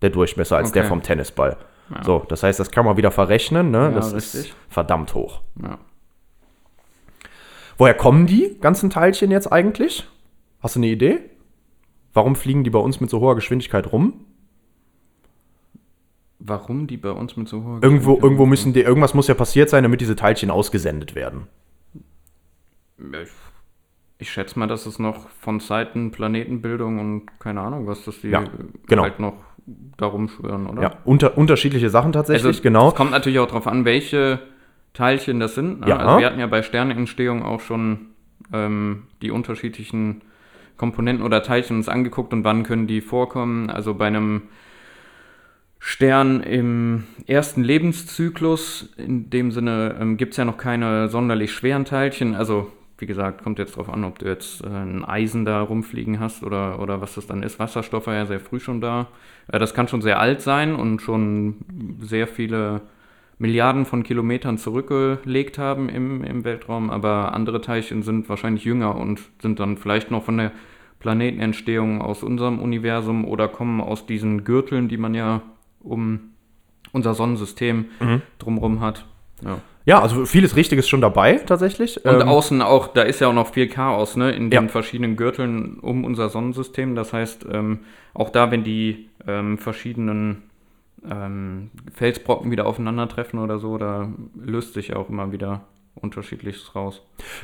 [0.02, 0.90] der Durchmesser, als der Okay.
[0.90, 1.58] vom Tennisball.
[2.04, 3.80] So, das heißt, das kann man wieder verrechnen, ne?
[3.86, 4.54] Ja, das ist richtig.
[4.70, 5.42] verdammt hoch.
[5.62, 5.78] ja.
[7.78, 10.08] Woher kommen die ganzen Teilchen jetzt eigentlich?
[10.62, 11.20] Hast du eine Idee?
[12.14, 14.26] Warum fliegen die bei uns mit so hoher Geschwindigkeit rum?
[16.40, 19.70] Warum die bei uns mit so hoher Irgendwo, irgendwo müssen die, irgendwas muss ja passiert
[19.70, 21.48] sein, damit diese Teilchen ausgesendet werden.
[22.98, 23.30] Ich,
[24.20, 28.30] ich schätze mal, dass es noch von Zeiten Planetenbildung und keine Ahnung, was das die
[28.30, 28.46] Ja,
[28.88, 29.04] genau.
[29.04, 29.36] halt noch
[29.98, 30.82] darum schwören, oder?
[30.82, 32.90] Ja, unter, unterschiedliche Sachen tatsächlich, also, genau.
[32.90, 34.40] Es kommt natürlich auch darauf an, welche
[34.94, 35.82] Teilchen das sind.
[35.82, 35.90] Ne?
[35.90, 35.98] Ja.
[35.98, 38.08] Also wir hatten ja bei Sternentstehung auch schon
[38.54, 40.22] ähm, die unterschiedlichen
[40.78, 43.70] Komponenten oder Teilchen uns angeguckt und wann können die vorkommen.
[43.70, 44.44] Also bei einem
[45.80, 51.86] Stern im ersten Lebenszyklus, in dem Sinne ähm, gibt es ja noch keine sonderlich schweren
[51.86, 52.36] Teilchen.
[52.36, 56.20] Also wie gesagt, kommt jetzt darauf an, ob du jetzt äh, ein Eisen da rumfliegen
[56.20, 57.60] hast oder, oder was das dann ist.
[57.60, 59.08] Wasserstoff war ja sehr früh schon da.
[59.48, 61.56] Äh, das kann schon sehr alt sein und schon
[62.02, 62.82] sehr viele
[63.38, 69.22] Milliarden von Kilometern zurückgelegt haben im, im Weltraum, aber andere Teilchen sind wahrscheinlich jünger und
[69.42, 70.52] sind dann vielleicht noch von der
[71.00, 75.42] Planetenentstehung aus unserem Universum oder kommen aus diesen Gürteln, die man ja
[75.82, 76.32] um
[76.92, 77.86] unser Sonnensystem
[78.40, 79.06] drumherum hat.
[79.44, 79.60] Ja.
[79.86, 82.04] Ja, also vieles Richtiges schon dabei tatsächlich.
[82.06, 84.70] Und Ähm, außen auch, da ist ja auch noch viel Chaos, ne, in den Ja.
[84.70, 86.94] verschiedenen Gürteln um unser Sonnensystem.
[86.96, 87.80] Das heißt, ähm,
[88.14, 90.44] auch da, wenn die ähm, verschiedenen
[91.10, 95.62] ähm, Felsbrocken wieder aufeinandertreffen oder so, da löst sich auch immer wieder
[95.96, 97.02] unterschiedliches raus.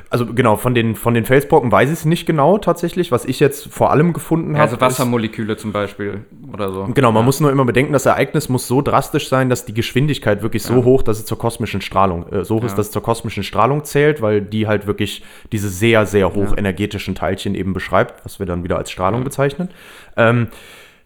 [0.09, 3.11] also genau, von den, von den Felsbrocken weiß ich es nicht genau tatsächlich.
[3.11, 4.63] Was ich jetzt vor allem gefunden habe.
[4.63, 6.87] Also Wassermoleküle zum Beispiel oder so.
[6.93, 10.41] Genau, man muss nur immer bedenken, das Ereignis muss so drastisch sein, dass die Geschwindigkeit
[10.41, 10.83] wirklich so Ja.
[10.85, 12.77] hoch, dass es zur kosmischen Strahlung, äh, so hoch ist, Ja.
[12.77, 17.55] dass es zur kosmischen Strahlung zählt, weil die halt wirklich diese sehr, sehr hochenergetischen Teilchen
[17.55, 19.69] eben beschreibt, was wir dann wieder als Strahlung bezeichnen.
[20.15, 20.47] Ähm,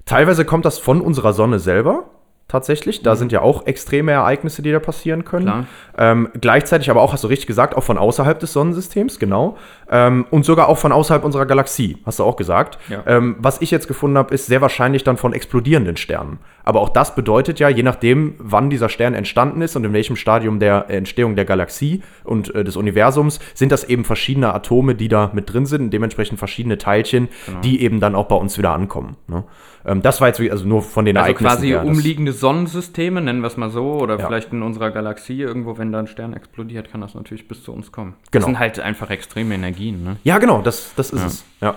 [0.06, 2.12] teilweise kommt das von unserer Sonne selber.
[2.50, 5.46] Tatsächlich, da sind ja auch extreme Ereignisse, die da passieren können.
[6.00, 9.56] Ähm, gleichzeitig aber auch, hast du richtig gesagt, auch von außerhalb des Sonnensystems, genau.
[9.92, 12.78] Ähm, und sogar auch von außerhalb unserer Galaxie, hast du auch gesagt.
[12.90, 13.04] Ja.
[13.08, 16.40] Ähm, was ich jetzt gefunden habe, ist sehr wahrscheinlich dann von explodierenden Sternen.
[16.64, 20.16] Aber auch das bedeutet ja, je nachdem, wann dieser Stern entstanden ist und in welchem
[20.16, 25.08] Stadium der Entstehung der Galaxie und äh, des Universums, sind das eben verschiedene Atome, die
[25.08, 27.62] da mit drin sind und dementsprechend verschiedene Teilchen, Genau.
[27.62, 29.16] die eben dann auch bei uns wieder ankommen.
[29.28, 29.44] Ne?
[29.86, 33.42] Ähm, das war jetzt also nur von den Also Ereignissen quasi her, umliegende Sonnensysteme, nennen
[33.42, 34.28] wir es mal so, oder Ja.
[34.28, 37.72] vielleicht in unserer Galaxie irgendwo, wenn da ein Stern explodiert, kann das natürlich bis zu
[37.72, 38.14] uns kommen.
[38.32, 38.42] Genau.
[38.42, 40.18] Das sind halt einfach extreme Energien, ne?
[40.24, 41.28] Ja, genau, das, das ist Ja.
[41.28, 41.44] es.
[41.62, 41.76] Ja.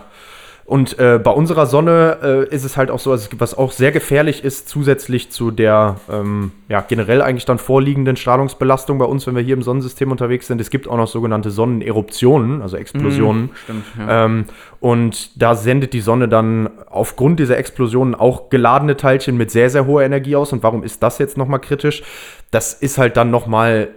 [0.64, 2.18] Und äh, bei unserer Sonne
[2.50, 5.96] äh, ist es halt auch so, also was auch sehr gefährlich ist, zusätzlich zu der
[6.10, 10.46] ähm, ja, generell eigentlich dann vorliegenden Strahlungsbelastung bei uns, wenn wir hier im Sonnensystem unterwegs
[10.46, 10.60] sind.
[10.60, 13.50] Es gibt auch noch sogenannte Sonneneruptionen, also Explosionen.
[13.64, 14.24] Stimmt, ja.
[14.24, 14.44] Ähm,
[14.78, 19.86] und da sendet die Sonne dann aufgrund dieser Explosionen auch geladene Teilchen mit sehr, sehr
[19.86, 20.52] hoher Energie aus.
[20.52, 22.04] Und warum ist das jetzt nochmal kritisch?
[22.52, 23.88] Das ist halt dann nochmal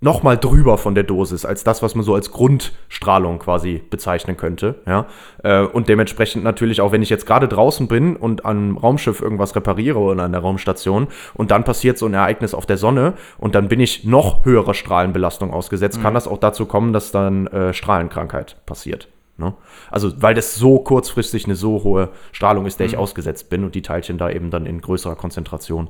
[0.00, 4.36] noch mal drüber von der Dosis, als das, was man so als Grundstrahlung quasi bezeichnen
[4.36, 4.76] könnte.
[4.86, 5.06] Ja?
[5.42, 9.54] Äh, und dementsprechend natürlich, auch wenn ich jetzt gerade draußen bin und am Raumschiff irgendwas
[9.54, 13.54] repariere oder an der Raumstation und dann passiert so ein Ereignis auf der Sonne und
[13.54, 17.74] dann bin ich noch höherer Strahlenbelastung ausgesetzt, kann das auch dazu kommen, dass dann äh,
[17.74, 19.08] Strahlenkrankheit passiert.
[19.40, 19.54] Ne?
[19.90, 23.74] Also, weil das so kurzfristig eine so hohe Strahlung ist, der ich ausgesetzt bin und
[23.74, 25.88] die Teilchen da eben dann in größerer Konzentration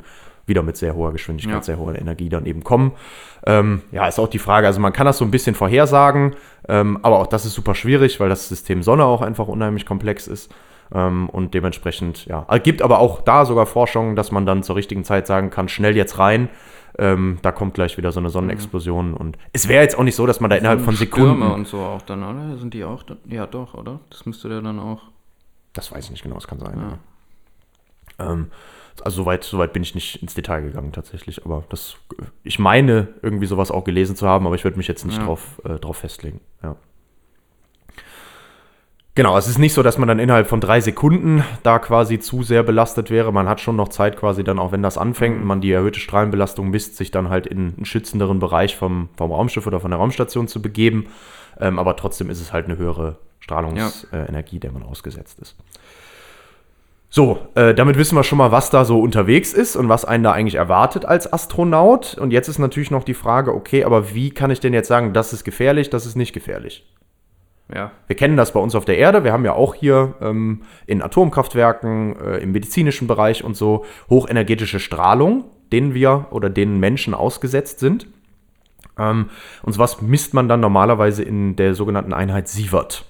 [0.50, 1.62] wieder mit sehr hoher Geschwindigkeit, Ja.
[1.62, 2.92] sehr hoher Energie dann eben kommen.
[3.46, 6.36] Ähm, ja, ist auch die Frage, also man kann das so ein bisschen vorhersagen,
[6.68, 10.26] ähm, aber auch das ist super schwierig, weil das System Sonne auch einfach unheimlich komplex
[10.28, 10.52] ist.
[10.92, 14.76] Ähm, und dementsprechend, ja, es gibt aber auch da sogar Forschungen, dass man dann zur
[14.76, 16.50] richtigen Zeit sagen kann, schnell jetzt rein.
[16.98, 20.26] Ähm, da kommt gleich wieder so eine Sonnenexplosion und es wäre jetzt auch nicht so,
[20.26, 21.36] dass man da innerhalb von Sekunden.
[21.36, 22.58] Stürme und so auch dann, oder?
[22.58, 23.04] Sind die auch?
[23.04, 23.16] Da?
[23.28, 24.00] Ja, doch, oder?
[24.10, 25.02] Das müsste der dann auch.
[25.72, 26.98] Das weiß ich nicht genau, das kann sein.
[28.18, 28.32] Ja.
[28.32, 28.48] Ähm,
[29.02, 31.96] also soweit, soweit bin ich nicht ins Detail gegangen tatsächlich, aber das,
[32.44, 35.24] ich meine irgendwie sowas auch gelesen zu haben, aber ich würde mich jetzt nicht Ja.
[35.24, 36.40] drauf, äh, drauf festlegen.
[36.62, 36.76] Ja.
[39.16, 42.42] Genau, es ist nicht so, dass man dann innerhalb von drei Sekunden da quasi zu
[42.42, 43.32] sehr belastet wäre.
[43.32, 45.98] Man hat schon noch Zeit quasi dann, auch wenn das anfängt und man die erhöhte
[45.98, 49.98] Strahlenbelastung misst, sich dann halt in einen schützenderen Bereich vom, vom Raumschiff oder von der
[49.98, 51.06] Raumstation zu begeben.
[51.58, 55.56] Ähm, aber trotzdem ist es halt eine höhere Strahlungsenergie, der man ausgesetzt ist.
[57.12, 60.22] So, äh, damit wissen wir schon mal, was da so unterwegs ist und was einen
[60.22, 62.16] da eigentlich erwartet als Astronaut.
[62.16, 65.12] Und jetzt ist natürlich noch die Frage, okay, aber wie kann ich denn jetzt sagen,
[65.12, 66.88] das ist gefährlich, das ist nicht gefährlich?
[67.74, 67.90] Ja.
[68.06, 69.24] Wir kennen das bei uns auf der Erde.
[69.24, 74.78] Wir haben ja auch hier ähm, in Atomkraftwerken, äh, im medizinischen Bereich und so hochenergetische
[74.78, 78.06] Strahlung, denen wir oder denen Menschen ausgesetzt sind.
[78.98, 79.30] Ähm,
[79.62, 83.04] und sowas misst man dann normalerweise in der sogenannten Einheit Sievert.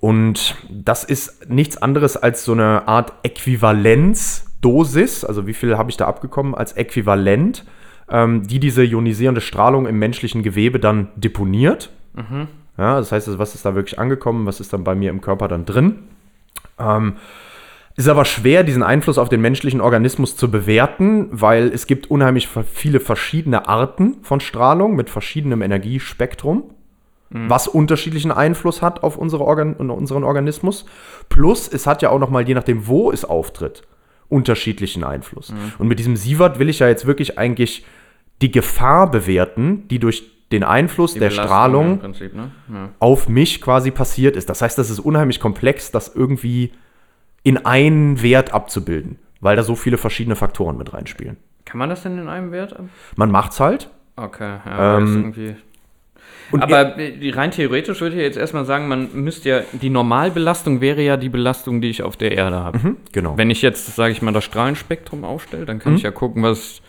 [0.00, 5.98] Und das ist nichts anderes als so eine Art Äquivalenzdosis, also wie viel habe ich
[5.98, 6.54] da abgekommen?
[6.54, 7.66] Als Äquivalent,
[8.08, 11.90] ähm, die diese ionisierende Strahlung im menschlichen Gewebe dann deponiert.
[12.78, 15.48] Ja, das heißt, was ist da wirklich angekommen, was ist dann bei mir im Körper
[15.48, 15.96] dann drin.
[16.78, 17.16] Ähm,
[17.96, 22.48] ist aber schwer, diesen Einfluss auf den menschlichen Organismus zu bewerten, weil es gibt unheimlich
[22.72, 26.70] viele verschiedene Arten von Strahlung mit verschiedenem Energiespektrum,
[27.32, 30.84] was unterschiedlichen Einfluss hat auf unsere Organ unseren Organismus.
[31.28, 33.82] Plus, es hat ja auch noch mal, je nachdem, wo es auftritt,
[34.28, 35.52] unterschiedlichen Einfluss.
[35.78, 37.84] Und mit diesem Sievert will ich ja jetzt wirklich eigentlich
[38.42, 42.50] die Gefahr bewerten, die durch den Einfluss Die der Belastung Strahlung Prinzip, ne?
[42.72, 42.88] Ja.
[42.98, 44.48] auf mich quasi passiert ist.
[44.48, 46.72] Das heißt, das ist unheimlich komplex, das irgendwie
[47.44, 51.36] in einen Wert abzubilden, weil da so viele verschiedene Faktoren mit reinspielen.
[51.64, 52.74] Kann man das denn in einem Wert?
[53.14, 53.90] Man macht's halt.
[54.16, 55.56] Okay, ja, Ähm, das ist irgendwie.
[56.50, 61.02] Und Aber rein theoretisch würde ich jetzt erstmal sagen, man müsste ja, die Normalbelastung wäre
[61.02, 62.82] ja die Belastung, die ich auf der Erde habe.
[62.82, 63.36] Hm, genau.
[63.36, 66.82] Wenn ich jetzt, sage ich mal, das Strahlenspektrum aufstelle, dann kann ich ja gucken, was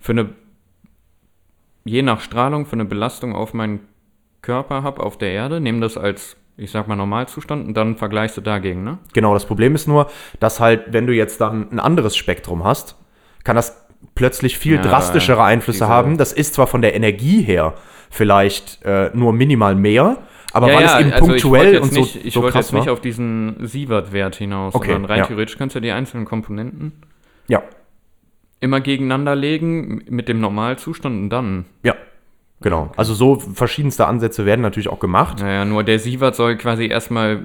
[0.00, 0.30] für eine,
[1.84, 3.80] je nach Strahlung, für eine Belastung auf meinen
[4.42, 8.36] Körper habe auf der Erde, nehme das als, ich sag mal, Normalzustand und dann vergleichst
[8.36, 8.98] du dagegen, ne?
[9.14, 12.96] Genau, das Problem ist nur, dass halt, wenn du jetzt dann ein anderes Spektrum hast,
[13.44, 16.18] kann das plötzlich viel Ja, drastischere Einflüsse haben.
[16.18, 17.74] Das ist zwar von der Energie her
[18.10, 20.18] vielleicht äh, nur minimal mehr,
[20.52, 22.92] aber weil es eben also punktuell und so, nicht, ich so wollte jetzt nicht war.
[22.94, 25.26] auf diesen Sievert-Wert hinaus, Okay, sondern rein ja.
[25.26, 26.92] theoretisch kannst du die einzelnen Komponenten
[27.48, 27.62] Ja,
[28.60, 31.64] immer gegeneinander legen mit dem Normalzustand und dann.
[31.84, 31.94] ja,
[32.60, 32.90] genau.
[32.96, 35.40] Also so verschiedenste Ansätze werden natürlich auch gemacht.
[35.40, 37.40] Naja, nur der Sievert soll quasi erstmal,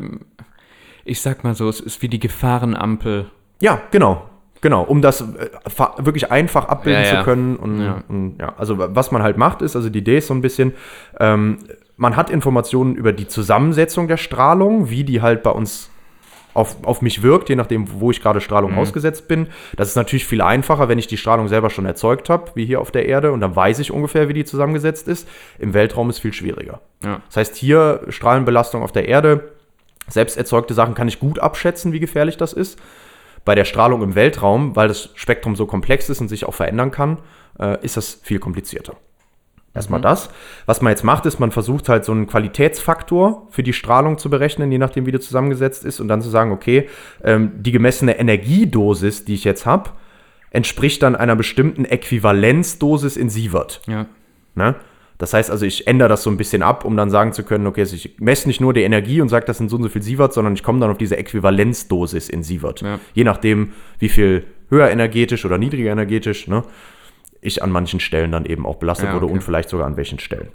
[1.05, 3.29] ich sag mal so, es ist wie die Gefahrenampel.
[3.59, 4.27] Ja, genau.
[4.63, 5.25] Genau, um das äh,
[5.99, 7.57] wirklich einfach abbilden Ja, zu können.
[7.57, 8.03] Und ja.
[8.07, 10.73] und ja, also was man halt macht, ist, also die Idee ist so ein bisschen,
[11.19, 11.59] ähm,
[11.97, 15.89] man hat Informationen über die Zusammensetzung der Strahlung, wie die halt bei uns
[16.53, 18.77] auf, auf mich wirkt, je nachdem, wo ich gerade Strahlung Mhm.
[18.77, 19.47] ausgesetzt bin.
[19.75, 22.79] Das ist natürlich viel einfacher, wenn ich die Strahlung selber schon erzeugt habe, wie hier
[22.79, 25.27] auf der Erde, und dann weiß ich ungefähr, wie die zusammengesetzt ist.
[25.59, 26.79] Im Weltraum ist viel schwieriger.
[27.03, 27.21] Ja.
[27.27, 29.51] Das heißt, hier Strahlenbelastung auf der Erde,
[30.07, 32.79] selbst erzeugte Sachen kann ich gut abschätzen, wie gefährlich das ist.
[33.45, 36.91] Bei der Strahlung im Weltraum, weil das Spektrum so komplex ist und sich auch verändern
[36.91, 37.19] kann,
[37.59, 38.95] äh, ist das viel komplizierter.
[39.75, 40.29] Erstmal das.
[40.67, 44.29] Was man jetzt macht, ist, man versucht halt so einen Qualitätsfaktor für die Strahlung zu
[44.29, 46.87] berechnen, je nachdem, wie die zusammengesetzt ist, und dann zu sagen, okay,
[47.23, 49.89] ähm, die gemessene Energiedosis, die ich jetzt habe,
[50.51, 53.81] entspricht dann einer bestimmten Äquivalenzdosis in Sievert.
[53.87, 54.05] Ja.
[54.53, 54.75] Ne?
[55.17, 57.67] Das heißt also, ich ändere das so ein bisschen ab, um dann sagen zu können,
[57.67, 59.89] okay, also ich messe nicht nur die Energie und sage, das sind so und so
[59.89, 62.81] viel Sievert, sondern ich komme dann auf diese Äquivalenzdosis in Sievert.
[62.81, 62.99] Ja.
[63.13, 66.63] Je nachdem, wie viel höher energetisch oder niedriger energetisch ne,
[67.41, 69.33] ich an manchen Stellen dann eben auch belastet Ja, wurde okay.
[69.35, 70.49] und vielleicht sogar an welchen Stellen.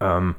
[0.00, 0.34] Ähm,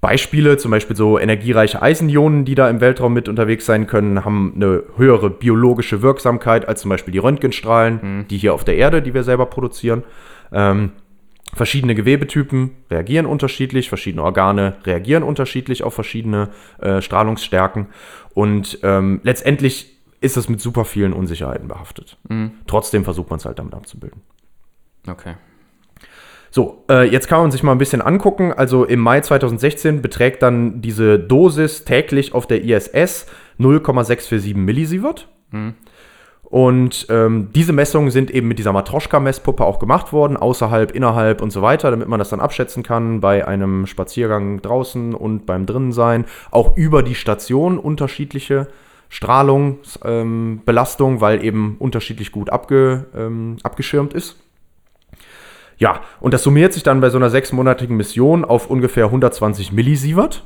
[0.00, 4.52] Beispiele, zum Beispiel so energiereiche Eisenionen, die da im Weltraum mit unterwegs sein können, haben
[4.54, 8.28] eine höhere biologische Wirksamkeit als zum Beispiel die Röntgenstrahlen, Mhm.
[8.28, 10.04] die hier auf der Erde, die wir selber produzieren.
[10.52, 10.92] Ähm,
[11.54, 17.86] verschiedene Gewebetypen reagieren unterschiedlich, verschiedene Organe reagieren unterschiedlich auf verschiedene äh, Strahlungsstärken
[18.34, 22.18] und ähm, letztendlich ist es mit super vielen Unsicherheiten behaftet.
[22.28, 22.52] Mhm.
[22.66, 24.22] Trotzdem versucht man es halt damit abzubilden.
[25.06, 25.34] Okay.
[26.50, 28.52] So, äh, jetzt kann man sich mal ein bisschen angucken.
[28.52, 33.26] Also im Mai 2016 beträgt dann diese Dosis täglich auf der ISS
[33.58, 35.28] 0,647 Millisievert.
[36.48, 41.50] Und ähm, diese Messungen sind eben mit dieser Matroschka-Messpuppe auch gemacht worden, außerhalb, innerhalb und
[41.50, 46.24] so weiter, damit man das dann abschätzen kann bei einem Spaziergang draußen und beim Drinnensein.
[46.52, 48.68] Auch über die Station unterschiedliche
[49.08, 54.36] Strahlungsbelastung, ähm, weil eben unterschiedlich gut abge, ähm, abgeschirmt ist.
[55.78, 60.44] Ja, und das summiert sich dann bei so einer sechsmonatigen Mission auf ungefähr 120 Millisievert,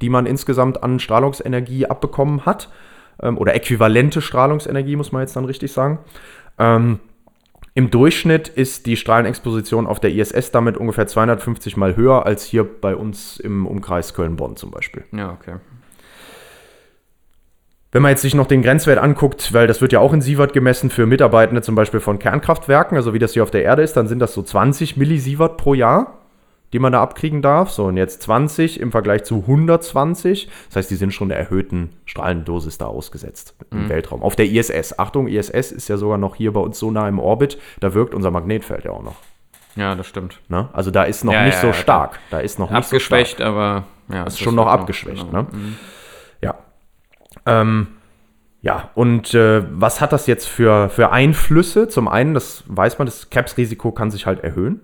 [0.00, 2.68] die man insgesamt an Strahlungsenergie abbekommen hat.
[3.20, 5.98] Ähm, oder äquivalente Strahlungsenergie, muss man jetzt dann richtig sagen.
[6.58, 7.00] Ähm,
[7.74, 12.64] Im Durchschnitt ist die Strahlenexposition auf der ISS damit ungefähr 250 Mal höher als hier
[12.64, 15.04] bei uns im Umkreis Köln-Bonn zum Beispiel.
[15.12, 15.56] Ja, okay.
[17.92, 20.54] Wenn man jetzt sich noch den Grenzwert anguckt, weil das wird ja auch in Sievert
[20.54, 23.98] gemessen für Mitarbeitende zum Beispiel von Kernkraftwerken, also wie das hier auf der Erde ist,
[23.98, 26.21] dann sind das so 20 Millisievert pro Jahr,
[26.72, 27.70] die man da abkriegen darf.
[27.70, 30.48] So, und jetzt 20 im Vergleich zu 120.
[30.68, 34.22] Das heißt, die sind schon der erhöhten Strahlendosis da ausgesetzt im Weltraum.
[34.22, 34.98] Auf der ISS.
[34.98, 38.14] Achtung, ISS ist ja sogar noch hier bei uns so nah im Orbit, da wirkt
[38.14, 39.16] unser Magnetfeld ja auch noch.
[39.74, 40.40] Ja, das stimmt.
[40.48, 40.68] Ne?
[40.72, 42.18] Also da ist noch Ja, nicht ja, so ja, stark.
[42.30, 43.20] Da ist noch nicht so stark.
[43.20, 44.24] Abgeschwächt, aber ja.
[44.24, 45.42] ist schon noch wird abgeschwächt, genau.
[45.42, 45.48] ne?
[46.42, 46.54] Ja.
[47.46, 47.88] Ähm,
[48.62, 51.88] ja, und äh, was hat das jetzt für, für Einflüsse?
[51.88, 54.80] Zum einen, das weiß man, das Krebsrisiko kann sich halt erhöhen.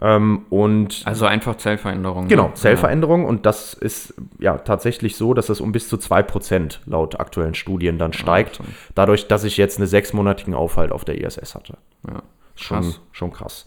[0.00, 2.28] Ähm, und Also einfach Zellveränderungen.
[2.28, 2.54] genau, ne?
[2.54, 3.26] Zellveränderung.
[3.26, 7.98] Und das ist ja tatsächlich so, dass das um bis zu 2% laut aktuellen Studien
[7.98, 8.56] dann steigt.
[8.56, 8.66] schon.
[8.94, 11.76] dadurch, dass ich jetzt einen sechsmonatigen Aufhalt auf der ISS hatte.
[12.06, 12.14] Ja.
[12.14, 12.22] ja.
[12.54, 13.00] Schon krass.
[13.12, 13.66] schon krass.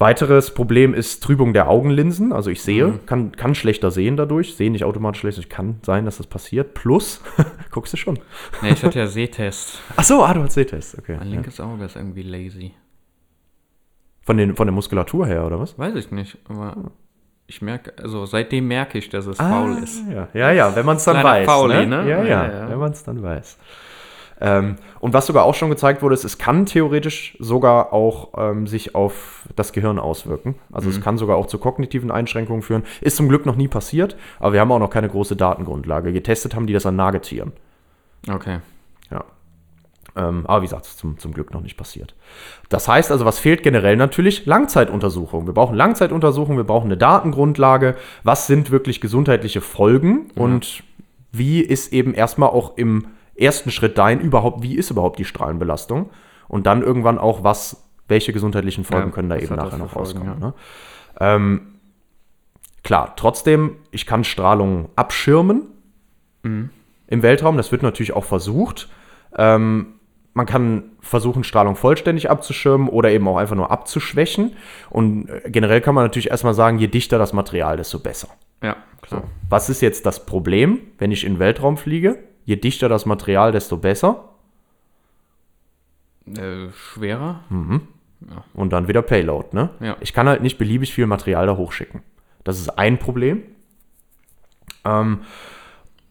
[0.00, 2.32] Weiteres Problem ist Trübung der Augenlinsen.
[2.32, 3.06] Also ich sehe, Mhm.
[3.06, 4.56] kann, kann schlechter sehen dadurch.
[4.56, 5.42] Sehe nicht automatisch schlechter.
[5.48, 6.72] Kann sein, dass das passiert.
[6.74, 7.20] Plus,
[7.70, 8.18] guckst du schon.
[8.62, 9.78] Nee, ich hatte ja Sehtest.
[9.96, 10.96] Ach so, ah, du hast Sehtest.
[10.98, 11.16] Okay.
[11.18, 11.34] Mein Ja.
[11.34, 12.72] linkes Auge ist irgendwie lazy.
[14.22, 15.78] Von, den, von der Muskulatur her, oder was?
[15.78, 16.92] Weiß ich nicht, aber
[17.46, 20.02] ich merke, also seitdem merke ich, dass es faul ist.
[20.08, 21.46] Ja, ja, ja wenn man es dann Kleiner weiß.
[21.46, 22.04] Fauli, ne?
[22.04, 22.08] ne?
[22.10, 22.70] Ja, ja, Ja, ja.
[22.70, 23.58] wenn man es dann weiß.
[24.40, 28.66] Ähm, und was sogar auch schon gezeigt wurde, ist, es kann theoretisch sogar auch ähm,
[28.66, 30.54] sich auf das Gehirn auswirken.
[30.72, 30.94] Also Mhm.
[30.94, 32.84] es kann sogar auch zu kognitiven Einschränkungen führen.
[33.00, 36.12] Ist zum Glück noch nie passiert, aber wir haben auch noch keine große Datengrundlage.
[36.12, 37.52] Getestet haben die das an Nagetieren.
[38.32, 38.60] Okay.
[39.10, 39.24] Ja.
[40.16, 42.14] Ähm, aber wie gesagt, ist zum, zum Glück noch nicht passiert.
[42.68, 44.46] Das heißt also, was fehlt generell natürlich?
[44.46, 45.46] Langzeituntersuchungen.
[45.46, 47.96] Wir brauchen Langzeituntersuchungen, wir brauchen eine Datengrundlage.
[48.24, 50.82] Was sind wirklich gesundheitliche Folgen und
[51.32, 53.06] wie ist eben erstmal auch im
[53.40, 56.10] ersten Schritt dahin überhaupt, wie ist überhaupt die Strahlenbelastung?
[56.48, 60.18] Und dann irgendwann auch, was, welche gesundheitlichen Folgen Ja, können da eben nachher noch Folgen,
[60.18, 60.40] rauskommen.
[60.40, 60.46] ja.
[60.48, 60.54] Ne?
[61.20, 61.60] Ähm,
[62.82, 65.62] klar, trotzdem, ich kann Strahlung abschirmen
[66.42, 66.70] Mhm.
[67.06, 67.56] im Weltraum.
[67.56, 68.88] Das wird natürlich auch versucht.
[69.36, 69.94] Ähm,
[70.32, 74.52] man kann versuchen, Strahlung vollständig abzuschirmen oder eben auch einfach nur abzuschwächen.
[74.88, 78.28] Und äh, generell kann man natürlich erstmal sagen, je dichter das Material, desto besser.
[78.62, 79.24] Ja, klar.
[79.48, 82.18] Was ist jetzt das Problem, wenn ich in den Weltraum fliege?
[82.50, 84.24] Je dichter das Material, desto besser.
[86.26, 87.44] Äh, schwerer?
[88.54, 89.70] Und dann wieder Payload, ne?
[89.78, 89.96] Ja.
[90.00, 92.02] Ich kann halt nicht beliebig viel Material da hochschicken.
[92.42, 93.44] Das ist ein Problem.
[94.84, 95.20] Ähm,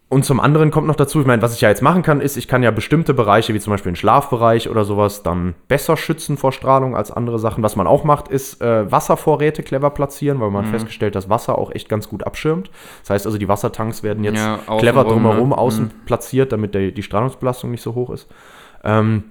[0.09, 2.35] und zum anderen kommt noch dazu, ich meine, was ich ja jetzt machen kann, ist,
[2.35, 6.35] ich kann ja bestimmte Bereiche, wie zum Beispiel den Schlafbereich oder sowas, dann besser schützen
[6.35, 7.63] vor Strahlung als andere Sachen.
[7.63, 10.69] Was man auch macht, ist äh, Wasservorräte clever platzieren, weil man Mhm.
[10.71, 12.71] festgestellt, dass Wasser auch echt ganz gut abschirmt.
[13.01, 15.57] Das heißt also, die Wassertanks werden jetzt Ja, clever rum, drumherum ne?
[15.57, 18.27] außen platziert, damit der, die Strahlungsbelastung nicht so hoch ist.
[18.83, 19.25] Ähm,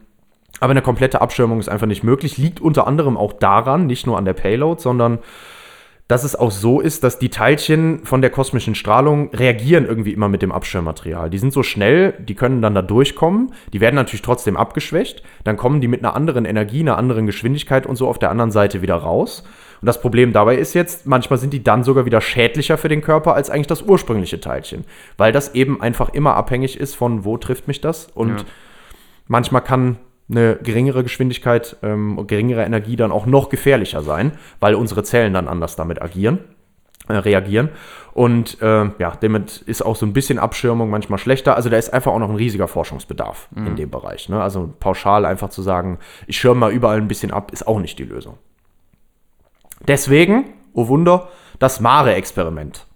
[0.61, 2.39] aber eine komplette Abschirmung ist einfach nicht möglich.
[2.39, 5.19] Liegt unter anderem auch daran, nicht nur an der Payload, sondern
[6.09, 10.31] dass es auch so ist, dass die Teilchen von der kosmischen Strahlung reagieren irgendwie immer
[10.31, 11.29] mit dem Abschirmmaterial.
[11.29, 13.53] Die sind so schnell, die können dann da durchkommen.
[13.75, 15.23] Die werden natürlich trotzdem abgeschwächt.
[15.45, 18.51] Dann kommen die mit einer anderen Energie, einer anderen Geschwindigkeit und so auf der anderen
[18.51, 19.45] Seite wieder raus.
[19.83, 23.03] Und das Problem dabei ist jetzt, manchmal sind die dann sogar wieder schädlicher für den
[23.03, 24.87] Körper als eigentlich das ursprüngliche Teilchen.
[25.19, 28.07] Weil das eben einfach immer abhängig ist von, wo trifft mich das.
[28.15, 28.45] Und Ja.
[29.27, 29.99] manchmal kann
[30.31, 35.49] eine geringere Geschwindigkeit, ähm, geringere Energie dann auch noch gefährlicher sein, weil unsere Zellen dann
[35.49, 36.41] anders damit agieren,
[37.09, 37.71] äh, reagieren.
[38.13, 41.57] Und äh, ja, damit ist auch so ein bisschen Abschirmung manchmal schlechter.
[41.57, 44.29] Also da ist einfach auch noch ein riesiger Forschungsbedarf in dem Bereich.
[44.29, 44.43] Ne?
[44.43, 47.99] Also pauschal einfach zu sagen, ich schirme mal überall ein bisschen ab, ist auch nicht
[47.99, 48.37] die Lösung.
[49.87, 51.29] Deswegen, oh Wunder,
[51.61, 52.87] das Mare-Experiment.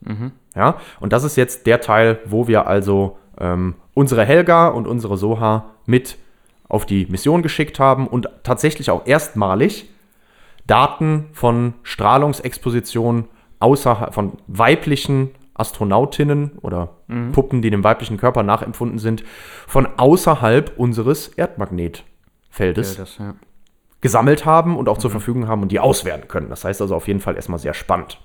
[0.55, 5.17] Ja, und das ist jetzt der Teil, wo wir also ähm, unsere Helga und unsere
[5.17, 6.19] Soha mit
[6.73, 9.91] auf die Mission geschickt haben und tatsächlich auch erstmalig
[10.67, 13.29] Daten von Strahlungsexposition
[13.61, 16.97] außerhalb von weiblichen Astronautinnen oder
[17.33, 19.23] Puppen, die dem weiblichen Körper nachempfunden sind,
[19.67, 23.35] von außerhalb unseres Erdmagnetfeldes das, ja.
[24.01, 26.49] gesammelt haben und auch zur Verfügung haben und die auswerten können.
[26.49, 28.19] Das heißt also auf jeden Fall erstmal sehr spannend.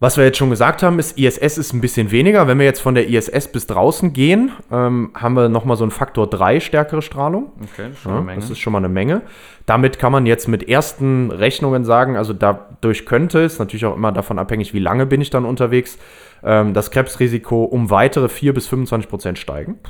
[0.00, 2.46] Was wir jetzt schon gesagt haben, ist, ISS ist ein bisschen weniger.
[2.46, 5.90] Wenn wir jetzt von der ISS bis draußen gehen, ähm, haben wir nochmal so einen
[5.90, 7.50] Faktor 3 stärkere Strahlung.
[7.60, 8.40] Okay, das ist schon Ja, eine Menge.
[8.40, 9.22] das ist schon mal eine Menge.
[9.66, 14.12] Damit kann man jetzt mit ersten Rechnungen sagen, also dadurch könnte es, natürlich auch immer
[14.12, 15.98] davon abhängig, wie lange bin ich dann unterwegs,
[16.44, 19.80] ähm, das Krebsrisiko um weitere 4 bis 25 Prozent steigen.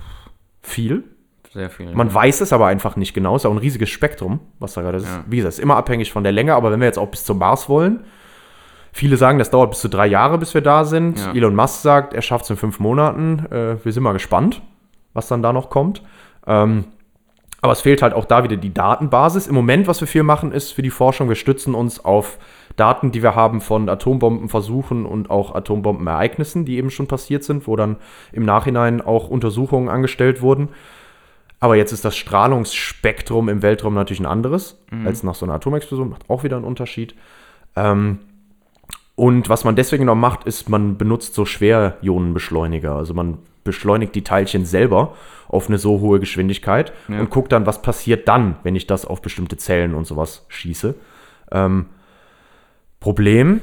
[0.62, 1.04] Viel.
[1.52, 1.92] Sehr viel.
[1.94, 3.36] Man weiß es aber einfach nicht genau.
[3.36, 5.04] Ist auch ein riesiges Spektrum, was da gerade ist.
[5.06, 5.24] Ja.
[5.26, 7.38] Wie gesagt, ist immer abhängig von der Länge, aber wenn wir jetzt auch bis zum
[7.38, 8.04] Mars wollen,
[8.92, 11.18] viele sagen, das dauert bis zu drei Jahre, bis wir da sind.
[11.18, 11.32] Ja.
[11.32, 13.46] Elon Musk sagt, er schafft es in fünf Monaten.
[13.50, 14.62] Äh, wir sind mal gespannt,
[15.14, 16.02] was dann da noch kommt.
[16.46, 16.84] Ähm,
[17.60, 19.46] Aber es fehlt halt auch da wieder die Datenbasis.
[19.46, 22.38] Im Moment, was wir viel machen, ist für die Forschung, wir stützen uns auf
[22.76, 27.74] Daten, die wir haben von Atombombenversuchen und auch Atombombenereignissen, die eben schon passiert sind, wo
[27.74, 27.96] dann
[28.30, 30.68] im Nachhinein auch Untersuchungen angestellt wurden.
[31.58, 36.08] Aber jetzt ist das Strahlungsspektrum im Weltraum natürlich ein anderes als nach so einer Atomexplosion.
[36.08, 37.16] Macht auch wieder einen Unterschied.
[37.74, 38.20] Ähm,
[39.18, 42.94] und was man deswegen noch macht, ist, man benutzt so Schwerionenbeschleuniger.
[42.94, 45.14] Also man beschleunigt die Teilchen selber
[45.48, 47.18] auf eine so hohe Geschwindigkeit Ja.
[47.18, 50.94] und guckt dann, was passiert dann, wenn ich das auf bestimmte Zellen und sowas schieße.
[51.50, 51.86] Ähm,
[53.00, 53.60] Problem,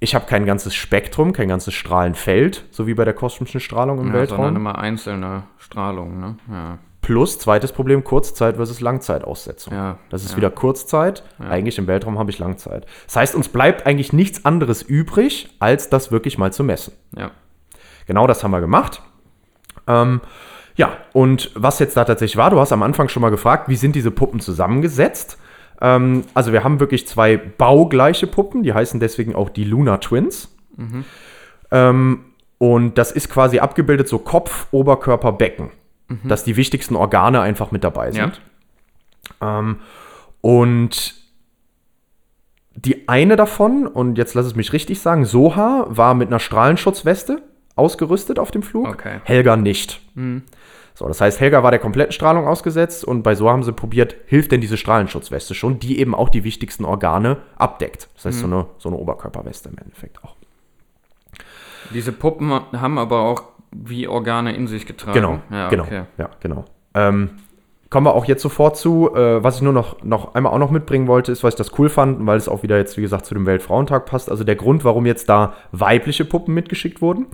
[0.00, 4.08] ich habe kein ganzes Spektrum, kein ganzes Strahlenfeld, so wie bei der kosmischen Strahlung im
[4.08, 4.36] Ja, Weltraum.
[4.38, 6.36] sondern immer einzelne Strahlung, ne?
[6.50, 6.78] Ja.
[7.02, 9.72] Plus, zweites Problem, Kurzzeit versus Langzeitaussetzung.
[9.72, 10.36] Ja, Das ist ja.
[10.36, 11.22] wieder Kurzzeit.
[11.38, 12.86] Eigentlich im Weltraum habe ich Langzeit.
[13.06, 16.92] Das heißt, uns bleibt eigentlich nichts anderes übrig, als das wirklich mal zu messen.
[17.16, 17.30] Ja.
[18.06, 19.02] Genau das haben wir gemacht.
[19.86, 20.20] Ähm,
[20.76, 23.76] ja, und was jetzt da tatsächlich war, du hast am Anfang schon mal gefragt, wie
[23.76, 25.38] sind diese Puppen zusammengesetzt?
[25.80, 30.54] Ähm, also wir haben wirklich zwei baugleiche Puppen, die heißen deswegen auch die Luna Twins.
[31.70, 32.24] Ähm,
[32.58, 35.70] und das ist quasi abgebildet so Kopf, Oberkörper, Becken.
[36.24, 38.40] Dass die wichtigsten Organe einfach mit dabei sind.
[39.40, 39.76] Ähm,
[40.40, 41.14] und
[42.74, 47.42] die eine davon, und jetzt lass es mich richtig sagen, Soha war mit einer Strahlenschutzweste
[47.76, 48.88] ausgerüstet auf dem Flug.
[48.88, 49.20] Okay.
[49.24, 50.00] Helga nicht.
[50.94, 54.16] So, das heißt, Helga war der kompletten Strahlung ausgesetzt und bei Soha haben sie probiert,
[54.26, 58.08] hilft denn diese Strahlenschutzweste schon, die eben auch die wichtigsten Organe abdeckt.
[58.16, 60.36] Das heißt, so, eine, so eine Oberkörperweste im Endeffekt auch.
[61.94, 65.14] Diese Puppen haben aber auch wie Organe in sich getragen.
[65.14, 66.02] Genau, Ja, genau, okay.
[66.18, 66.64] ja, genau.
[66.94, 67.30] Ähm,
[67.88, 69.14] kommen wir auch jetzt sofort zu.
[69.14, 71.78] Äh, was ich nur noch, noch einmal auch noch mitbringen wollte, ist, was ich das
[71.78, 74.30] cool fand, weil es auch wieder jetzt, wie gesagt, zu dem Weltfrauentag passt.
[74.30, 77.26] Also der Grund, warum jetzt da weibliche Puppen mitgeschickt wurden,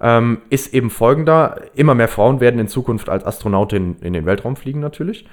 [0.00, 1.60] ähm, ist eben folgender.
[1.74, 5.26] Immer mehr Frauen werden in Zukunft als Astronautin in den Weltraum fliegen natürlich.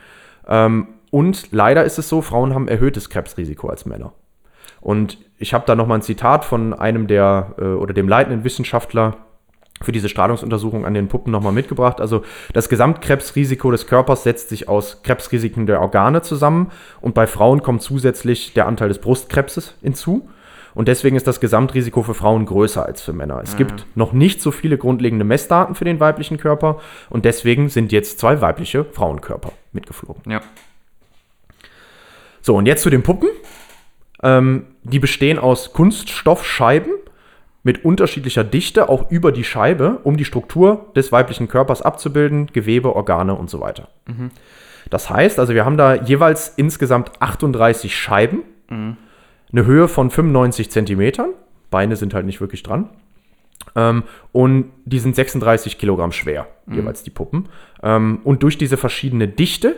[0.47, 4.13] Ähm, und leider ist es so, Frauen haben erhöhtes Krebsrisiko als Männer.
[4.81, 9.17] Und ich habe da nochmal ein Zitat von einem der äh, oder dem leitenden Wissenschaftler
[9.81, 12.01] für diese Strahlungsuntersuchung an den Puppen nochmal mitgebracht.
[12.01, 17.61] Also das Gesamtkrebsrisiko des Körpers setzt sich aus Krebsrisiken der Organe zusammen und bei Frauen
[17.61, 20.29] kommt zusätzlich der Anteil des Brustkrebses hinzu.
[20.73, 23.41] Und deswegen ist das Gesamtrisiko für Frauen größer als für Männer.
[23.43, 27.91] Es gibt noch nicht so viele grundlegende Messdaten für den weiblichen Körper und deswegen sind
[27.91, 30.31] jetzt zwei weibliche Frauenkörper mitgeflogen.
[30.31, 30.41] Ja.
[32.41, 33.29] So, und jetzt zu den Puppen.
[34.21, 36.91] Ähm, die bestehen aus Kunststoffscheiben
[37.67, 42.95] mit unterschiedlicher Dichte, auch über die Scheibe, um die Struktur des weiblichen Körpers abzubilden, Gewebe,
[42.95, 43.89] Organe und so weiter.
[44.89, 48.43] Das heißt, also wir haben da jeweils insgesamt 38 Scheiben,
[49.51, 51.31] eine Höhe von 95 Zentimetern,
[51.69, 52.89] Beine sind halt nicht wirklich dran.
[53.75, 57.49] Ähm, und die sind 36 Kilogramm schwer, jeweils die Puppen.
[57.83, 59.75] Ähm, und durch diese verschiedene Dichte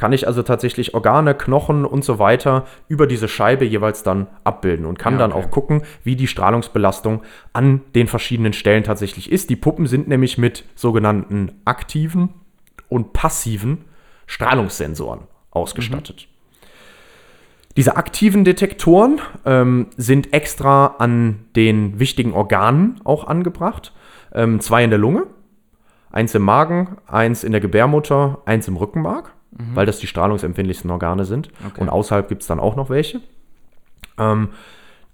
[0.00, 4.86] kann ich also tatsächlich Organe, Knochen und so weiter über diese Scheibe jeweils dann abbilden
[4.86, 5.44] und kann Ja, dann okay.
[5.44, 7.20] auch gucken, wie die Strahlungsbelastung
[7.52, 9.50] an den verschiedenen Stellen tatsächlich ist.
[9.50, 12.30] Die Puppen sind nämlich mit sogenannten aktiven
[12.88, 13.84] und passiven
[14.26, 16.28] Strahlungssensoren ausgestattet.
[17.76, 23.92] Diese aktiven Detektoren ähm, sind extra an den wichtigen Organen auch angebracht.
[24.32, 25.26] Ähm, zwei in der Lunge,
[26.10, 31.24] eins im Magen, eins in der Gebärmutter, eins im Rückenmark, weil das die strahlungsempfindlichsten Organe
[31.24, 31.48] sind.
[31.66, 31.80] Okay.
[31.80, 33.20] Und außerhalb gibt es dann auch noch welche.
[34.18, 34.50] Ähm,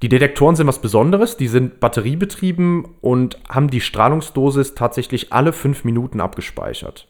[0.03, 5.85] die Detektoren sind was Besonderes, die sind batteriebetrieben und haben die Strahlungsdosis tatsächlich alle fünf
[5.85, 7.09] Minuten abgespeichert.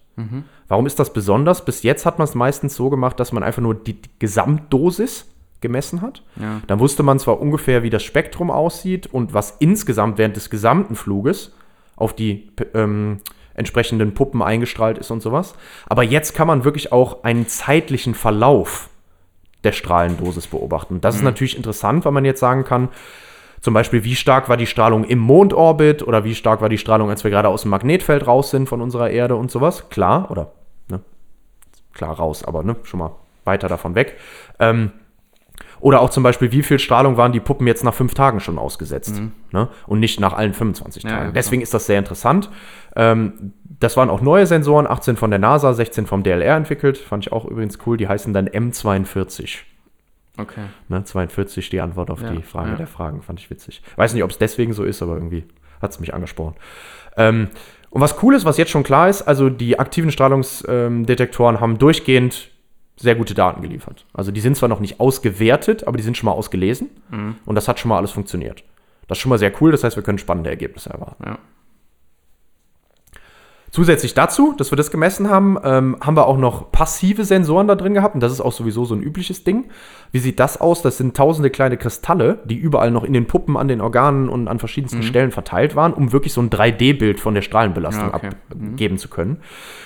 [0.69, 1.65] Warum ist das besonders?
[1.65, 5.27] Bis jetzt hat man es meistens so gemacht, dass man einfach nur die Gesamtdosis
[5.61, 6.23] gemessen hat.
[6.41, 6.61] Ja.
[6.67, 10.95] Dann wusste man zwar ungefähr, wie das Spektrum aussieht und was insgesamt während des gesamten
[10.95, 11.55] Fluges
[11.97, 13.19] auf die ähm,
[13.57, 15.55] entsprechenden Puppen eingestrahlt ist und sowas.
[15.88, 18.88] Aber jetzt kann man wirklich auch einen zeitlichen Verlauf
[19.64, 21.01] der Strahlendosis beobachten.
[21.01, 22.88] Das ist natürlich interessant, weil man jetzt sagen kann,
[23.61, 27.11] zum Beispiel, wie stark war die Strahlung im Mondorbit oder wie stark war die Strahlung,
[27.11, 29.88] als wir gerade aus dem Magnetfeld raus sind von unserer Erde und sowas.
[29.88, 30.53] Klar, oder
[30.88, 31.01] ne,
[31.95, 33.12] klar raus, aber ne, schon mal
[33.45, 34.19] weiter davon weg.
[34.61, 34.92] Ähm,
[35.81, 38.59] oder auch zum Beispiel, wie viel Strahlung waren die Puppen jetzt nach fünf Tagen schon
[38.59, 39.21] ausgesetzt
[39.53, 39.69] ne?
[39.87, 41.19] und nicht nach allen 25 Ja, Tagen.
[41.19, 41.33] ja, klar.
[41.35, 42.51] Deswegen ist das sehr interessant.
[42.97, 46.97] Ähm, das waren auch neue Sensoren, 18 von der NASA, 16 vom DLR entwickelt.
[46.99, 47.97] Fand ich auch übrigens cool.
[47.97, 49.59] Die heißen dann M42.
[50.39, 50.63] Okay.
[50.89, 51.05] Ne?
[51.05, 52.77] 42 die Antwort auf Ja, die Frage ja.
[52.77, 53.23] der Fragen.
[53.23, 53.83] Fand ich witzig.
[53.97, 55.45] Weiß nicht, ob es deswegen so ist, aber irgendwie
[55.83, 56.55] hat es mich angesprochen.
[57.17, 57.49] Ähm,
[57.91, 62.51] und was cool ist, was jetzt schon klar ist, also die aktiven Strahlungsdetektoren haben durchgehend
[62.97, 64.07] sehr gute Daten geliefert.
[64.14, 67.37] Also die sind zwar noch nicht ausgewertet, aber die sind schon mal ausgelesen Mhm.
[67.45, 68.64] und das hat schon mal alles funktioniert.
[69.07, 71.23] Das ist schon mal sehr cool, das heißt, wir können spannende Ergebnisse erwarten.
[71.25, 71.39] Ja.
[73.77, 77.74] Zusätzlich dazu, dass wir das gemessen haben, ähm, haben wir auch noch passive Sensoren da
[77.74, 78.14] drin gehabt.
[78.14, 79.66] Und das ist auch sowieso so ein übliches Ding.
[80.12, 80.81] Wie sieht das aus?
[80.81, 84.49] Das sind tausende kleine Kristalle, die überall noch in den Puppen, an den Organen und
[84.49, 88.31] an verschiedensten Stellen verteilt waren, um wirklich so ein 3D-Bild von der Strahlenbelastung Ja, okay.
[88.51, 89.43] abgeben zu können.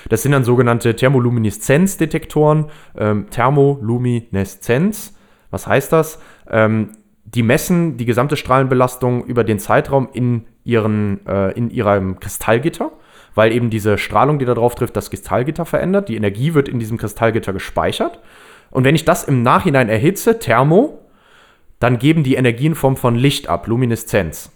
[0.08, 2.66] Das sind dann sogenannte Thermolumineszenzdetektoren.
[2.96, 5.16] Ähm, Thermolumineszenz,
[5.50, 6.20] was heißt das?
[6.48, 6.90] Ähm,
[7.24, 12.92] die messen die gesamte Strahlenbelastung über den Zeitraum in, ihren, äh, in ihrem Kristallgitter,
[13.34, 16.08] weil eben diese Strahlung, die da drauf trifft, das Kristallgitter verändert.
[16.08, 18.20] Die Energie wird in diesem Kristallgitter gespeichert.
[18.70, 20.98] Und wenn ich das im Nachhinein erhitze, Thermo,
[21.78, 24.52] dann geben die Energie in Form von Licht ab, Lumineszenz.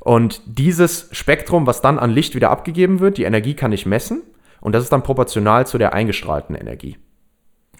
[0.00, 4.22] Und dieses Spektrum, was dann an Licht wieder abgegeben wird, die Energie kann ich messen.
[4.60, 6.96] Und das ist dann proportional zu der eingestrahlten Energie.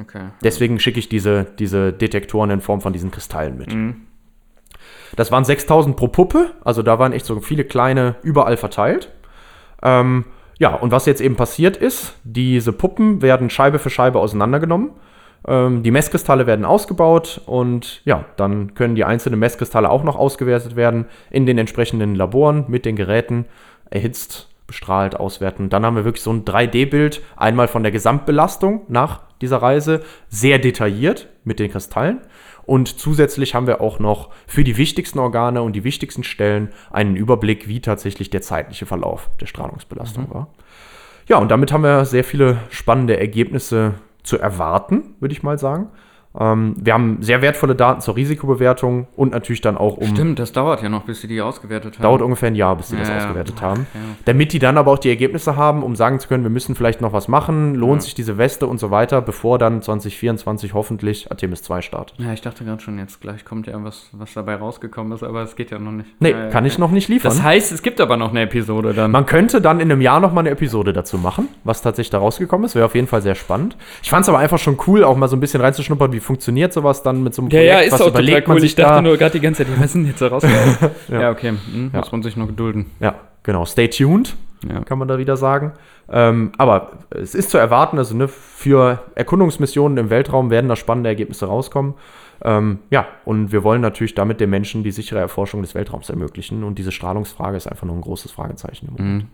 [0.00, 0.28] Okay.
[0.42, 3.72] Deswegen schicke ich diese, diese Detektoren in Form von diesen Kristallen mit.
[5.14, 9.12] Das waren 6000 pro Puppe, also da waren echt so viele kleine überall verteilt.
[9.86, 10.24] Ähm,
[10.58, 14.90] ja, und was jetzt eben passiert ist, diese Puppen werden Scheibe für Scheibe auseinandergenommen.
[15.46, 20.74] Ähm, die Messkristalle werden ausgebaut und ja, dann können die einzelnen Messkristalle auch noch ausgewertet
[20.74, 23.44] werden in den entsprechenden Laboren mit den Geräten,
[23.90, 25.68] erhitzt, bestrahlt, auswerten.
[25.68, 30.58] Dann haben wir wirklich so ein 3D-Bild, einmal von der Gesamtbelastung nach dieser Reise, sehr
[30.58, 32.20] detailliert mit den Kristallen.
[32.64, 37.16] Und zusätzlich haben wir auch noch für die wichtigsten Organe und die wichtigsten Stellen einen
[37.16, 40.48] Überblick, wie tatsächlich der zeitliche Verlauf der Strahlungsbelastung war.
[41.28, 45.90] Ja, und damit haben wir sehr viele spannende Ergebnisse zu erwarten, würde ich mal sagen.
[46.38, 50.06] Ähm, wir haben sehr wertvolle Daten zur Risikobewertung und natürlich dann auch um.
[50.08, 52.02] Stimmt, das dauert ja noch, bis sie die ausgewertet haben.
[52.02, 53.20] Dauert ungefähr ein Jahr, bis sie das Ja, ja.
[53.24, 53.86] ausgewertet haben.
[53.94, 54.00] Ja.
[54.26, 57.00] Damit die dann aber auch die Ergebnisse haben, um sagen zu können, wir müssen vielleicht
[57.00, 61.62] noch was machen, lohnt sich diese Weste und so weiter, bevor dann 2024 hoffentlich Artemis
[61.62, 62.18] 2 startet.
[62.18, 65.42] Ja, ich dachte gerade schon, jetzt gleich kommt ja was, was dabei rausgekommen ist, aber
[65.42, 66.08] es geht ja noch nicht.
[66.20, 67.30] Nee, Ja, ja, kann ich noch nicht liefern.
[67.30, 69.10] Das heißt, es gibt aber noch eine Episode dann.
[69.10, 72.18] Man könnte dann in einem Jahr noch mal eine Episode dazu machen, was tatsächlich da
[72.18, 72.74] rausgekommen ist.
[72.74, 73.76] Wäre auf jeden Fall sehr spannend.
[74.02, 76.72] Ich fand es aber einfach schon cool, auch mal so ein bisschen reinzuschnuppern, wie funktioniert
[76.72, 78.62] sowas dann mit so einem ja, ja, ist was auch total cool.
[78.64, 80.76] Ich dachte nur gerade die ganze Zeit, ist denn jetzt da rausgekommen?
[81.08, 81.30] ja.
[81.30, 82.00] okay, hm, Ja.
[82.00, 82.86] muss man sich noch gedulden.
[83.00, 83.64] Ja, genau.
[83.64, 84.36] Stay tuned,
[84.68, 84.80] Ja.
[84.80, 85.72] kann man da wieder sagen.
[86.10, 91.08] Ähm, aber es ist zu erwarten, also ne, für Erkundungsmissionen im Weltraum werden da spannende
[91.08, 91.94] Ergebnisse rauskommen.
[92.44, 96.64] Ähm, ja, und wir wollen natürlich damit den Menschen die sichere Erforschung des Weltraums ermöglichen.
[96.64, 98.88] Und diese Strahlungsfrage ist einfach nur ein großes Fragezeichen.
[98.88, 99.26] Im Moment.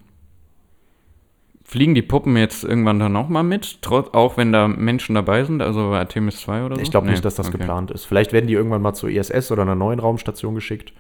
[1.73, 5.43] Fliegen die Puppen jetzt irgendwann dann auch mal mit, trotz, auch wenn da Menschen dabei
[5.45, 6.83] sind, also bei Artemis 2 oder so?
[6.83, 7.57] Ich glaube Nee, nicht, dass das okay.
[7.57, 8.05] geplant ist.
[8.05, 10.93] Vielleicht werden die irgendwann mal zur ISS oder einer neuen Raumstation geschickt.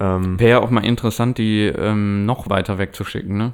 [0.00, 3.52] Ähm, Wäre auch mal interessant, die ähm, noch weiter wegzuschicken, ne?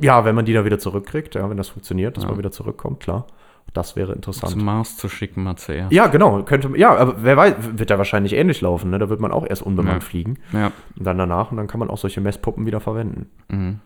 [0.00, 2.30] ja, wenn man die da wieder zurückkriegt, ja, wenn das funktioniert, dass Ja.
[2.30, 3.26] man wieder zurückkommt, klar.
[3.74, 4.52] Das wäre interessant.
[4.52, 5.92] Zum Mars zu schicken, mal zuerst.
[5.92, 6.42] Ja, genau.
[6.44, 8.90] Könnte, ja, aber wer weiß, wird da wahrscheinlich ähnlich laufen.
[8.90, 8.98] Ne?
[8.98, 10.08] Da wird man auch erst unbemannt Ja.
[10.08, 10.38] fliegen.
[10.52, 10.72] Ja.
[10.96, 13.26] Und dann danach und dann kann man auch solche Messpuppen wieder verwenden.
[13.48, 13.80] Mhm.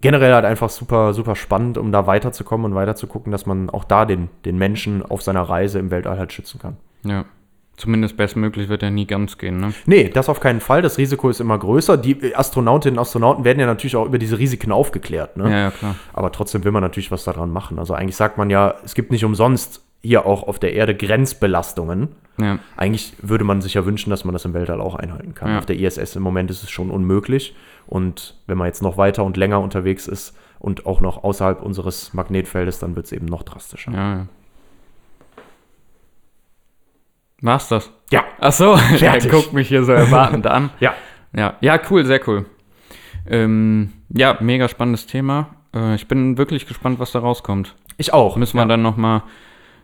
[0.00, 3.68] Generell halt einfach super, super spannend, um da weiterzukommen und weiter zu gucken, dass man
[3.68, 6.76] auch da den, den Menschen auf seiner Reise im Weltall halt schützen kann.
[7.04, 7.24] ja.
[7.78, 9.72] Zumindest bestmöglich wird er nie ganz gehen, ne?
[9.86, 10.82] Nee, das auf keinen Fall.
[10.82, 11.96] Das Risiko ist immer größer.
[11.96, 15.36] Die Astronautinnen und Astronauten werden ja natürlich auch über diese Risiken aufgeklärt.
[15.36, 15.48] Ne?
[15.48, 15.94] Ja, ja, klar.
[16.12, 17.78] Aber trotzdem will man natürlich was daran machen.
[17.78, 22.08] Also eigentlich sagt man ja, es gibt nicht umsonst hier auch auf der Erde Grenzbelastungen.
[22.40, 22.58] Ja.
[22.76, 25.50] Eigentlich würde man sich ja wünschen, dass man das im Weltall auch einhalten kann.
[25.50, 25.58] Ja.
[25.58, 27.54] Auf der ISS im Moment ist es schon unmöglich.
[27.88, 32.12] Und wenn man jetzt noch weiter und länger unterwegs ist und auch noch außerhalb unseres
[32.12, 33.92] Magnetfeldes, dann wird es eben noch drastischer.
[33.92, 34.26] Ja, ja.
[37.40, 37.90] War's das?
[38.10, 38.24] Ja.
[38.40, 40.70] Ach so, er guckt mich hier so erwartend an.
[40.80, 40.94] Ja.
[41.36, 42.46] Ja, ja, cool, sehr cool.
[43.26, 45.50] Ähm, ja, mega spannendes Thema.
[45.74, 47.74] Äh, ich bin wirklich gespannt, was da rauskommt.
[47.98, 48.36] Ich auch.
[48.36, 48.68] Müssen wir ja.
[48.68, 49.24] dann noch mal.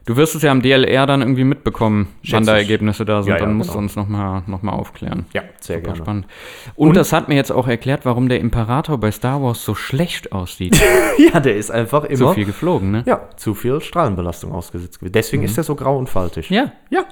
[0.06, 2.56] Du wirst es ja am DLR dann irgendwie mitbekommen, wann da.
[2.58, 3.30] Ergebnisse da sind.
[3.30, 3.80] Ja, ja, dann musst genau.
[3.80, 5.24] du uns noch mal, noch mal aufklären.
[5.32, 5.96] Ja, sehr Super gerne.
[6.04, 6.26] spannend.
[6.74, 10.32] Und, das hat mir jetzt auch erklärt, warum der Imperator bei Star Wars so schlecht
[10.32, 10.80] aussieht.
[11.16, 12.16] Ja, der ist einfach immer.
[12.16, 13.04] so viel geflogen, ne?
[13.06, 15.12] Ja, zu viel Strahlenbelastung ausgesetzt gewesen.
[15.12, 16.50] Deswegen ist er so grau und faltig.
[16.50, 16.72] Ja.
[16.90, 17.04] Ja,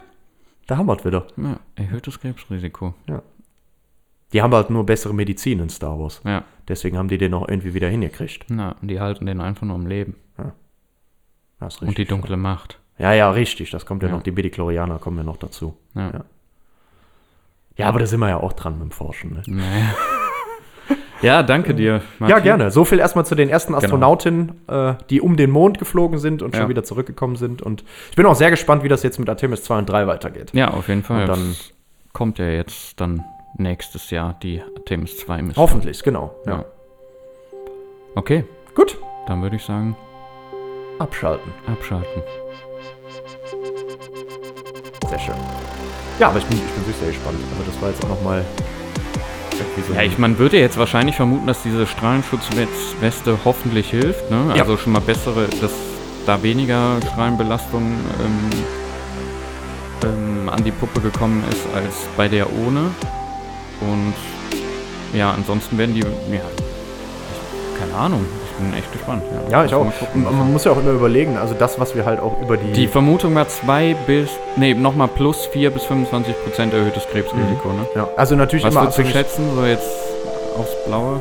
[0.66, 1.28] da haben wir es wieder.
[1.36, 1.60] ja.
[1.76, 2.94] Erhöhtes Krebsrisiko.
[4.32, 6.20] Die haben halt nur bessere Medizin in Star Wars.
[6.24, 6.42] Ja.
[6.66, 8.46] Deswegen haben die den auch irgendwie wieder hingekriegt.
[8.48, 10.16] Na, die halten den einfach nur am Leben.
[11.60, 12.08] Das ist Und die richtig.
[12.08, 12.80] dunkle Macht.
[13.02, 13.70] Ja, ja, richtig.
[13.70, 14.14] Das kommt ja, Ja.
[14.14, 14.22] noch.
[14.22, 15.76] Die Mediklorianer kommen ja noch dazu.
[15.94, 16.10] Ja.
[16.12, 16.24] Ja.
[17.76, 19.32] Ja, aber da sind wir ja auch dran mit dem Forschen.
[19.32, 19.42] Ne?
[19.46, 19.94] Naja.
[21.22, 21.94] ja, danke dir.
[21.94, 22.42] Ja, Martin.
[22.44, 22.70] gerne.
[22.70, 26.54] So viel erstmal zu den ersten Astronautinnen, äh, die um den Mond geflogen sind und
[26.54, 26.60] Ja.
[26.60, 27.60] schon wieder zurückgekommen sind.
[27.62, 30.50] Und ich bin auch sehr gespannt, wie das jetzt mit Artemis 2 und 3 weitergeht.
[30.52, 31.22] Ja, auf jeden Fall.
[31.22, 31.56] Und dann-
[32.12, 33.24] kommt ja jetzt dann
[33.56, 35.56] nächstes Jahr die Artemis 2 Mission.
[35.62, 36.34] Hoffentlich, genau.
[36.46, 36.52] Ja.
[36.56, 36.64] Ja.
[38.14, 38.44] Okay,
[38.74, 39.96] Gut, dann würde ich sagen,
[40.98, 41.52] abschalten.
[41.66, 42.22] abschalten.
[45.12, 45.34] Sehr schön.
[46.18, 47.36] Ja, aber ich bin, ich bin wirklich sehr gespannt.
[47.58, 48.42] Also das war jetzt auch nochmal
[49.86, 54.30] so Ja, ich, man würde jetzt wahrscheinlich vermuten, dass diese Strahlenschutzweste hoffentlich hilft.
[54.30, 54.54] Ne?
[54.54, 54.62] Ja.
[54.62, 55.72] Also schon mal bessere, dass
[56.24, 58.50] da weniger Strahlenbelastung ähm,
[60.04, 62.90] ähm, an die Puppe gekommen ist als bei der ohne.
[63.82, 64.14] Und
[65.12, 66.40] ja, ansonsten werden die, ja,
[67.78, 68.24] keine Ahnung,
[68.56, 69.22] bin echt gespannt.
[69.50, 69.98] ja, ich Muss auch.
[69.98, 70.24] gucken.
[70.24, 72.72] Man man muss ja auch immer überlegen, also das, was wir halt auch über die.
[72.72, 77.86] Die Vermutung war 2 bis, nee, nochmal plus 4 bis 25 Prozent erhöhtes Krebsrisiko, ne?
[77.96, 79.88] ja, also natürlich Was immer abhängig- schätzen, so jetzt
[80.58, 81.20] aufs Blaue?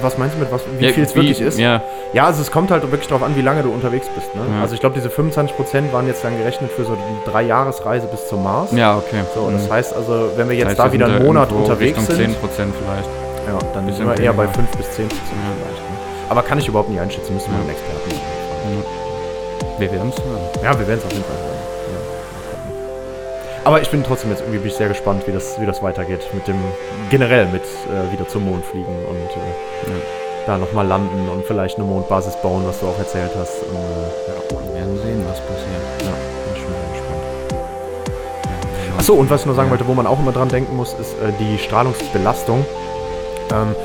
[0.00, 1.58] Was meinst du mit was, wie Ja, viel es wirklich ist?
[1.58, 1.80] Ja,
[2.12, 4.32] Ja, also es kommt halt wirklich darauf an, wie lange du unterwegs bist.
[4.34, 4.42] Ne?
[4.56, 4.62] Ja.
[4.62, 7.00] Also ich glaube, diese 25% waren jetzt dann gerechnet für so eine
[7.32, 8.70] Drei-Jahres-Reise bis zum Mars.
[8.72, 9.22] ja, okay.
[9.34, 9.54] So, Mhm.
[9.54, 12.34] das heißt also, wenn wir jetzt heißt, da wieder einen Monat unterwegs Richtung sind, 10
[12.40, 13.08] Prozent vielleicht.
[13.48, 14.54] ja, dann sind wir eher bei weniger.
[14.58, 15.91] 5 bis 10 Prozent vielleicht.
[16.32, 17.60] Aber kann ich überhaupt nicht einschätzen, müssen wir Ja.
[17.60, 18.84] einen Experten fragen.
[19.78, 20.40] Wir werden es hören.
[20.64, 21.52] Ja, wir werden es auf jeden Fall hören.
[23.64, 26.20] Aber ich bin trotzdem jetzt irgendwie bin ich sehr gespannt, wie das, wie das weitergeht
[26.32, 26.56] mit dem
[27.10, 29.96] generell mit äh, wieder zum Mond fliegen und äh, Ja.
[30.46, 33.62] da nochmal landen und vielleicht eine Mondbasis bauen, was du auch erzählt hast.
[33.64, 35.68] Und, äh, ja, Wir werden sehen, was passiert.
[36.00, 37.24] ja, bin schon sehr gespannt.
[38.98, 39.72] Achso, und was ich noch sagen Ja.
[39.72, 42.64] wollte, wo man auch immer dran denken muss, ist äh, die Strahlungsbelastung.
[43.52, 43.76] Ähm,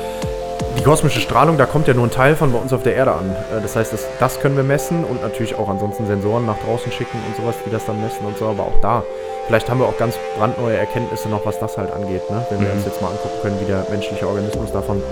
[0.78, 3.12] die kosmische Strahlung, da kommt ja nur ein Teil von bei uns auf der Erde
[3.12, 3.30] an.
[3.56, 6.90] Äh, das heißt, das, das können wir messen und natürlich auch ansonsten Sensoren nach draußen
[6.92, 9.02] schicken und sowas, die das dann messen und so, aber auch da.
[9.46, 12.46] Vielleicht haben wir auch ganz brandneue Erkenntnisse noch, was das halt angeht, ne?
[12.50, 12.74] wenn wir Mhm.
[12.76, 15.02] uns jetzt mal angucken können, wie der menschliche Organismus davon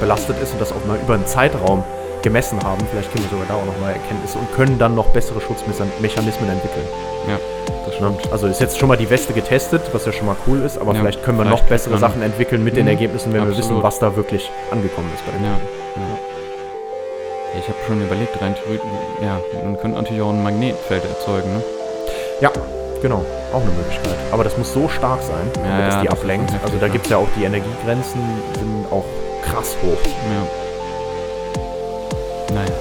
[0.00, 1.84] belastet ist und das auch mal über einen Zeitraum
[2.22, 2.80] gemessen haben.
[2.90, 6.50] Vielleicht kriegen wir sogar da auch noch neue Erkenntnisse und können dann noch bessere Schutzmechanismen
[6.50, 6.86] entwickeln.
[7.28, 7.38] Ja,
[7.86, 8.32] das stimmt.
[8.32, 10.92] Also ist jetzt schon mal die Weste getestet, was ja schon mal cool ist, aber
[10.94, 13.50] Ja, vielleicht können wir vielleicht noch bessere Sachen entwickeln mit den Mhm, Ergebnissen, wenn wir
[13.50, 13.82] wissen, absolut.
[13.82, 15.50] was da wirklich angekommen ist bei Ja.
[15.52, 16.18] ja.
[17.58, 18.86] Ich habe schon überlegt, rein theoretisch,
[19.22, 21.62] ja, man könnte natürlich auch ein Magnetfeld erzeugen, ne?
[22.40, 22.50] Ja,
[23.02, 23.24] genau.
[23.52, 24.14] Auch eine Möglichkeit.
[24.32, 26.50] Aber das muss so stark sein, Ja, das ja, die das ablenkt.
[26.50, 28.20] heftig, Also da gibt es ja auch die Energiegrenzen,
[28.58, 29.04] sind auch
[29.44, 29.98] krass hoch.
[32.48, 32.54] Ja.
[32.54, 32.72] Naja.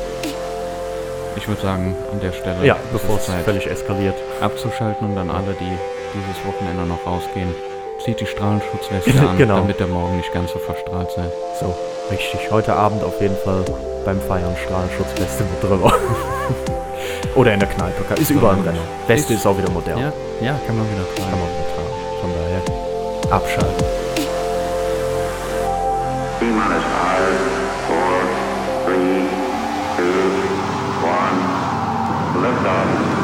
[1.41, 4.15] Ich würde sagen, an der Stelle Ja, ist bevor es Zeit völlig eskaliert.
[4.41, 5.71] abzuschalten und dann alle, die
[6.13, 7.53] dieses Wochenende noch rausgehen,
[8.05, 9.55] zieht die Strahlenschutzweste an, Genau.
[9.55, 11.31] damit der Morgen nicht ganz so verstrahlt seid.
[11.59, 11.73] So,
[12.11, 12.51] richtig.
[12.51, 13.65] Heute Abend auf jeden Fall
[14.05, 15.91] beim Feiern Strahlenschutzweste mit drüber.
[17.35, 18.03] Oder in der Kneipe.
[18.21, 18.77] Ist überall im Rennen.
[19.07, 19.97] Weste Ist- ist auch wieder modern.
[19.97, 21.39] Ja, ja, kann man wieder Kann tragen.
[21.41, 22.21] man wieder tragen.
[22.21, 23.85] Von daher abschalten.
[26.39, 26.83] T-minus
[32.41, 33.20] left.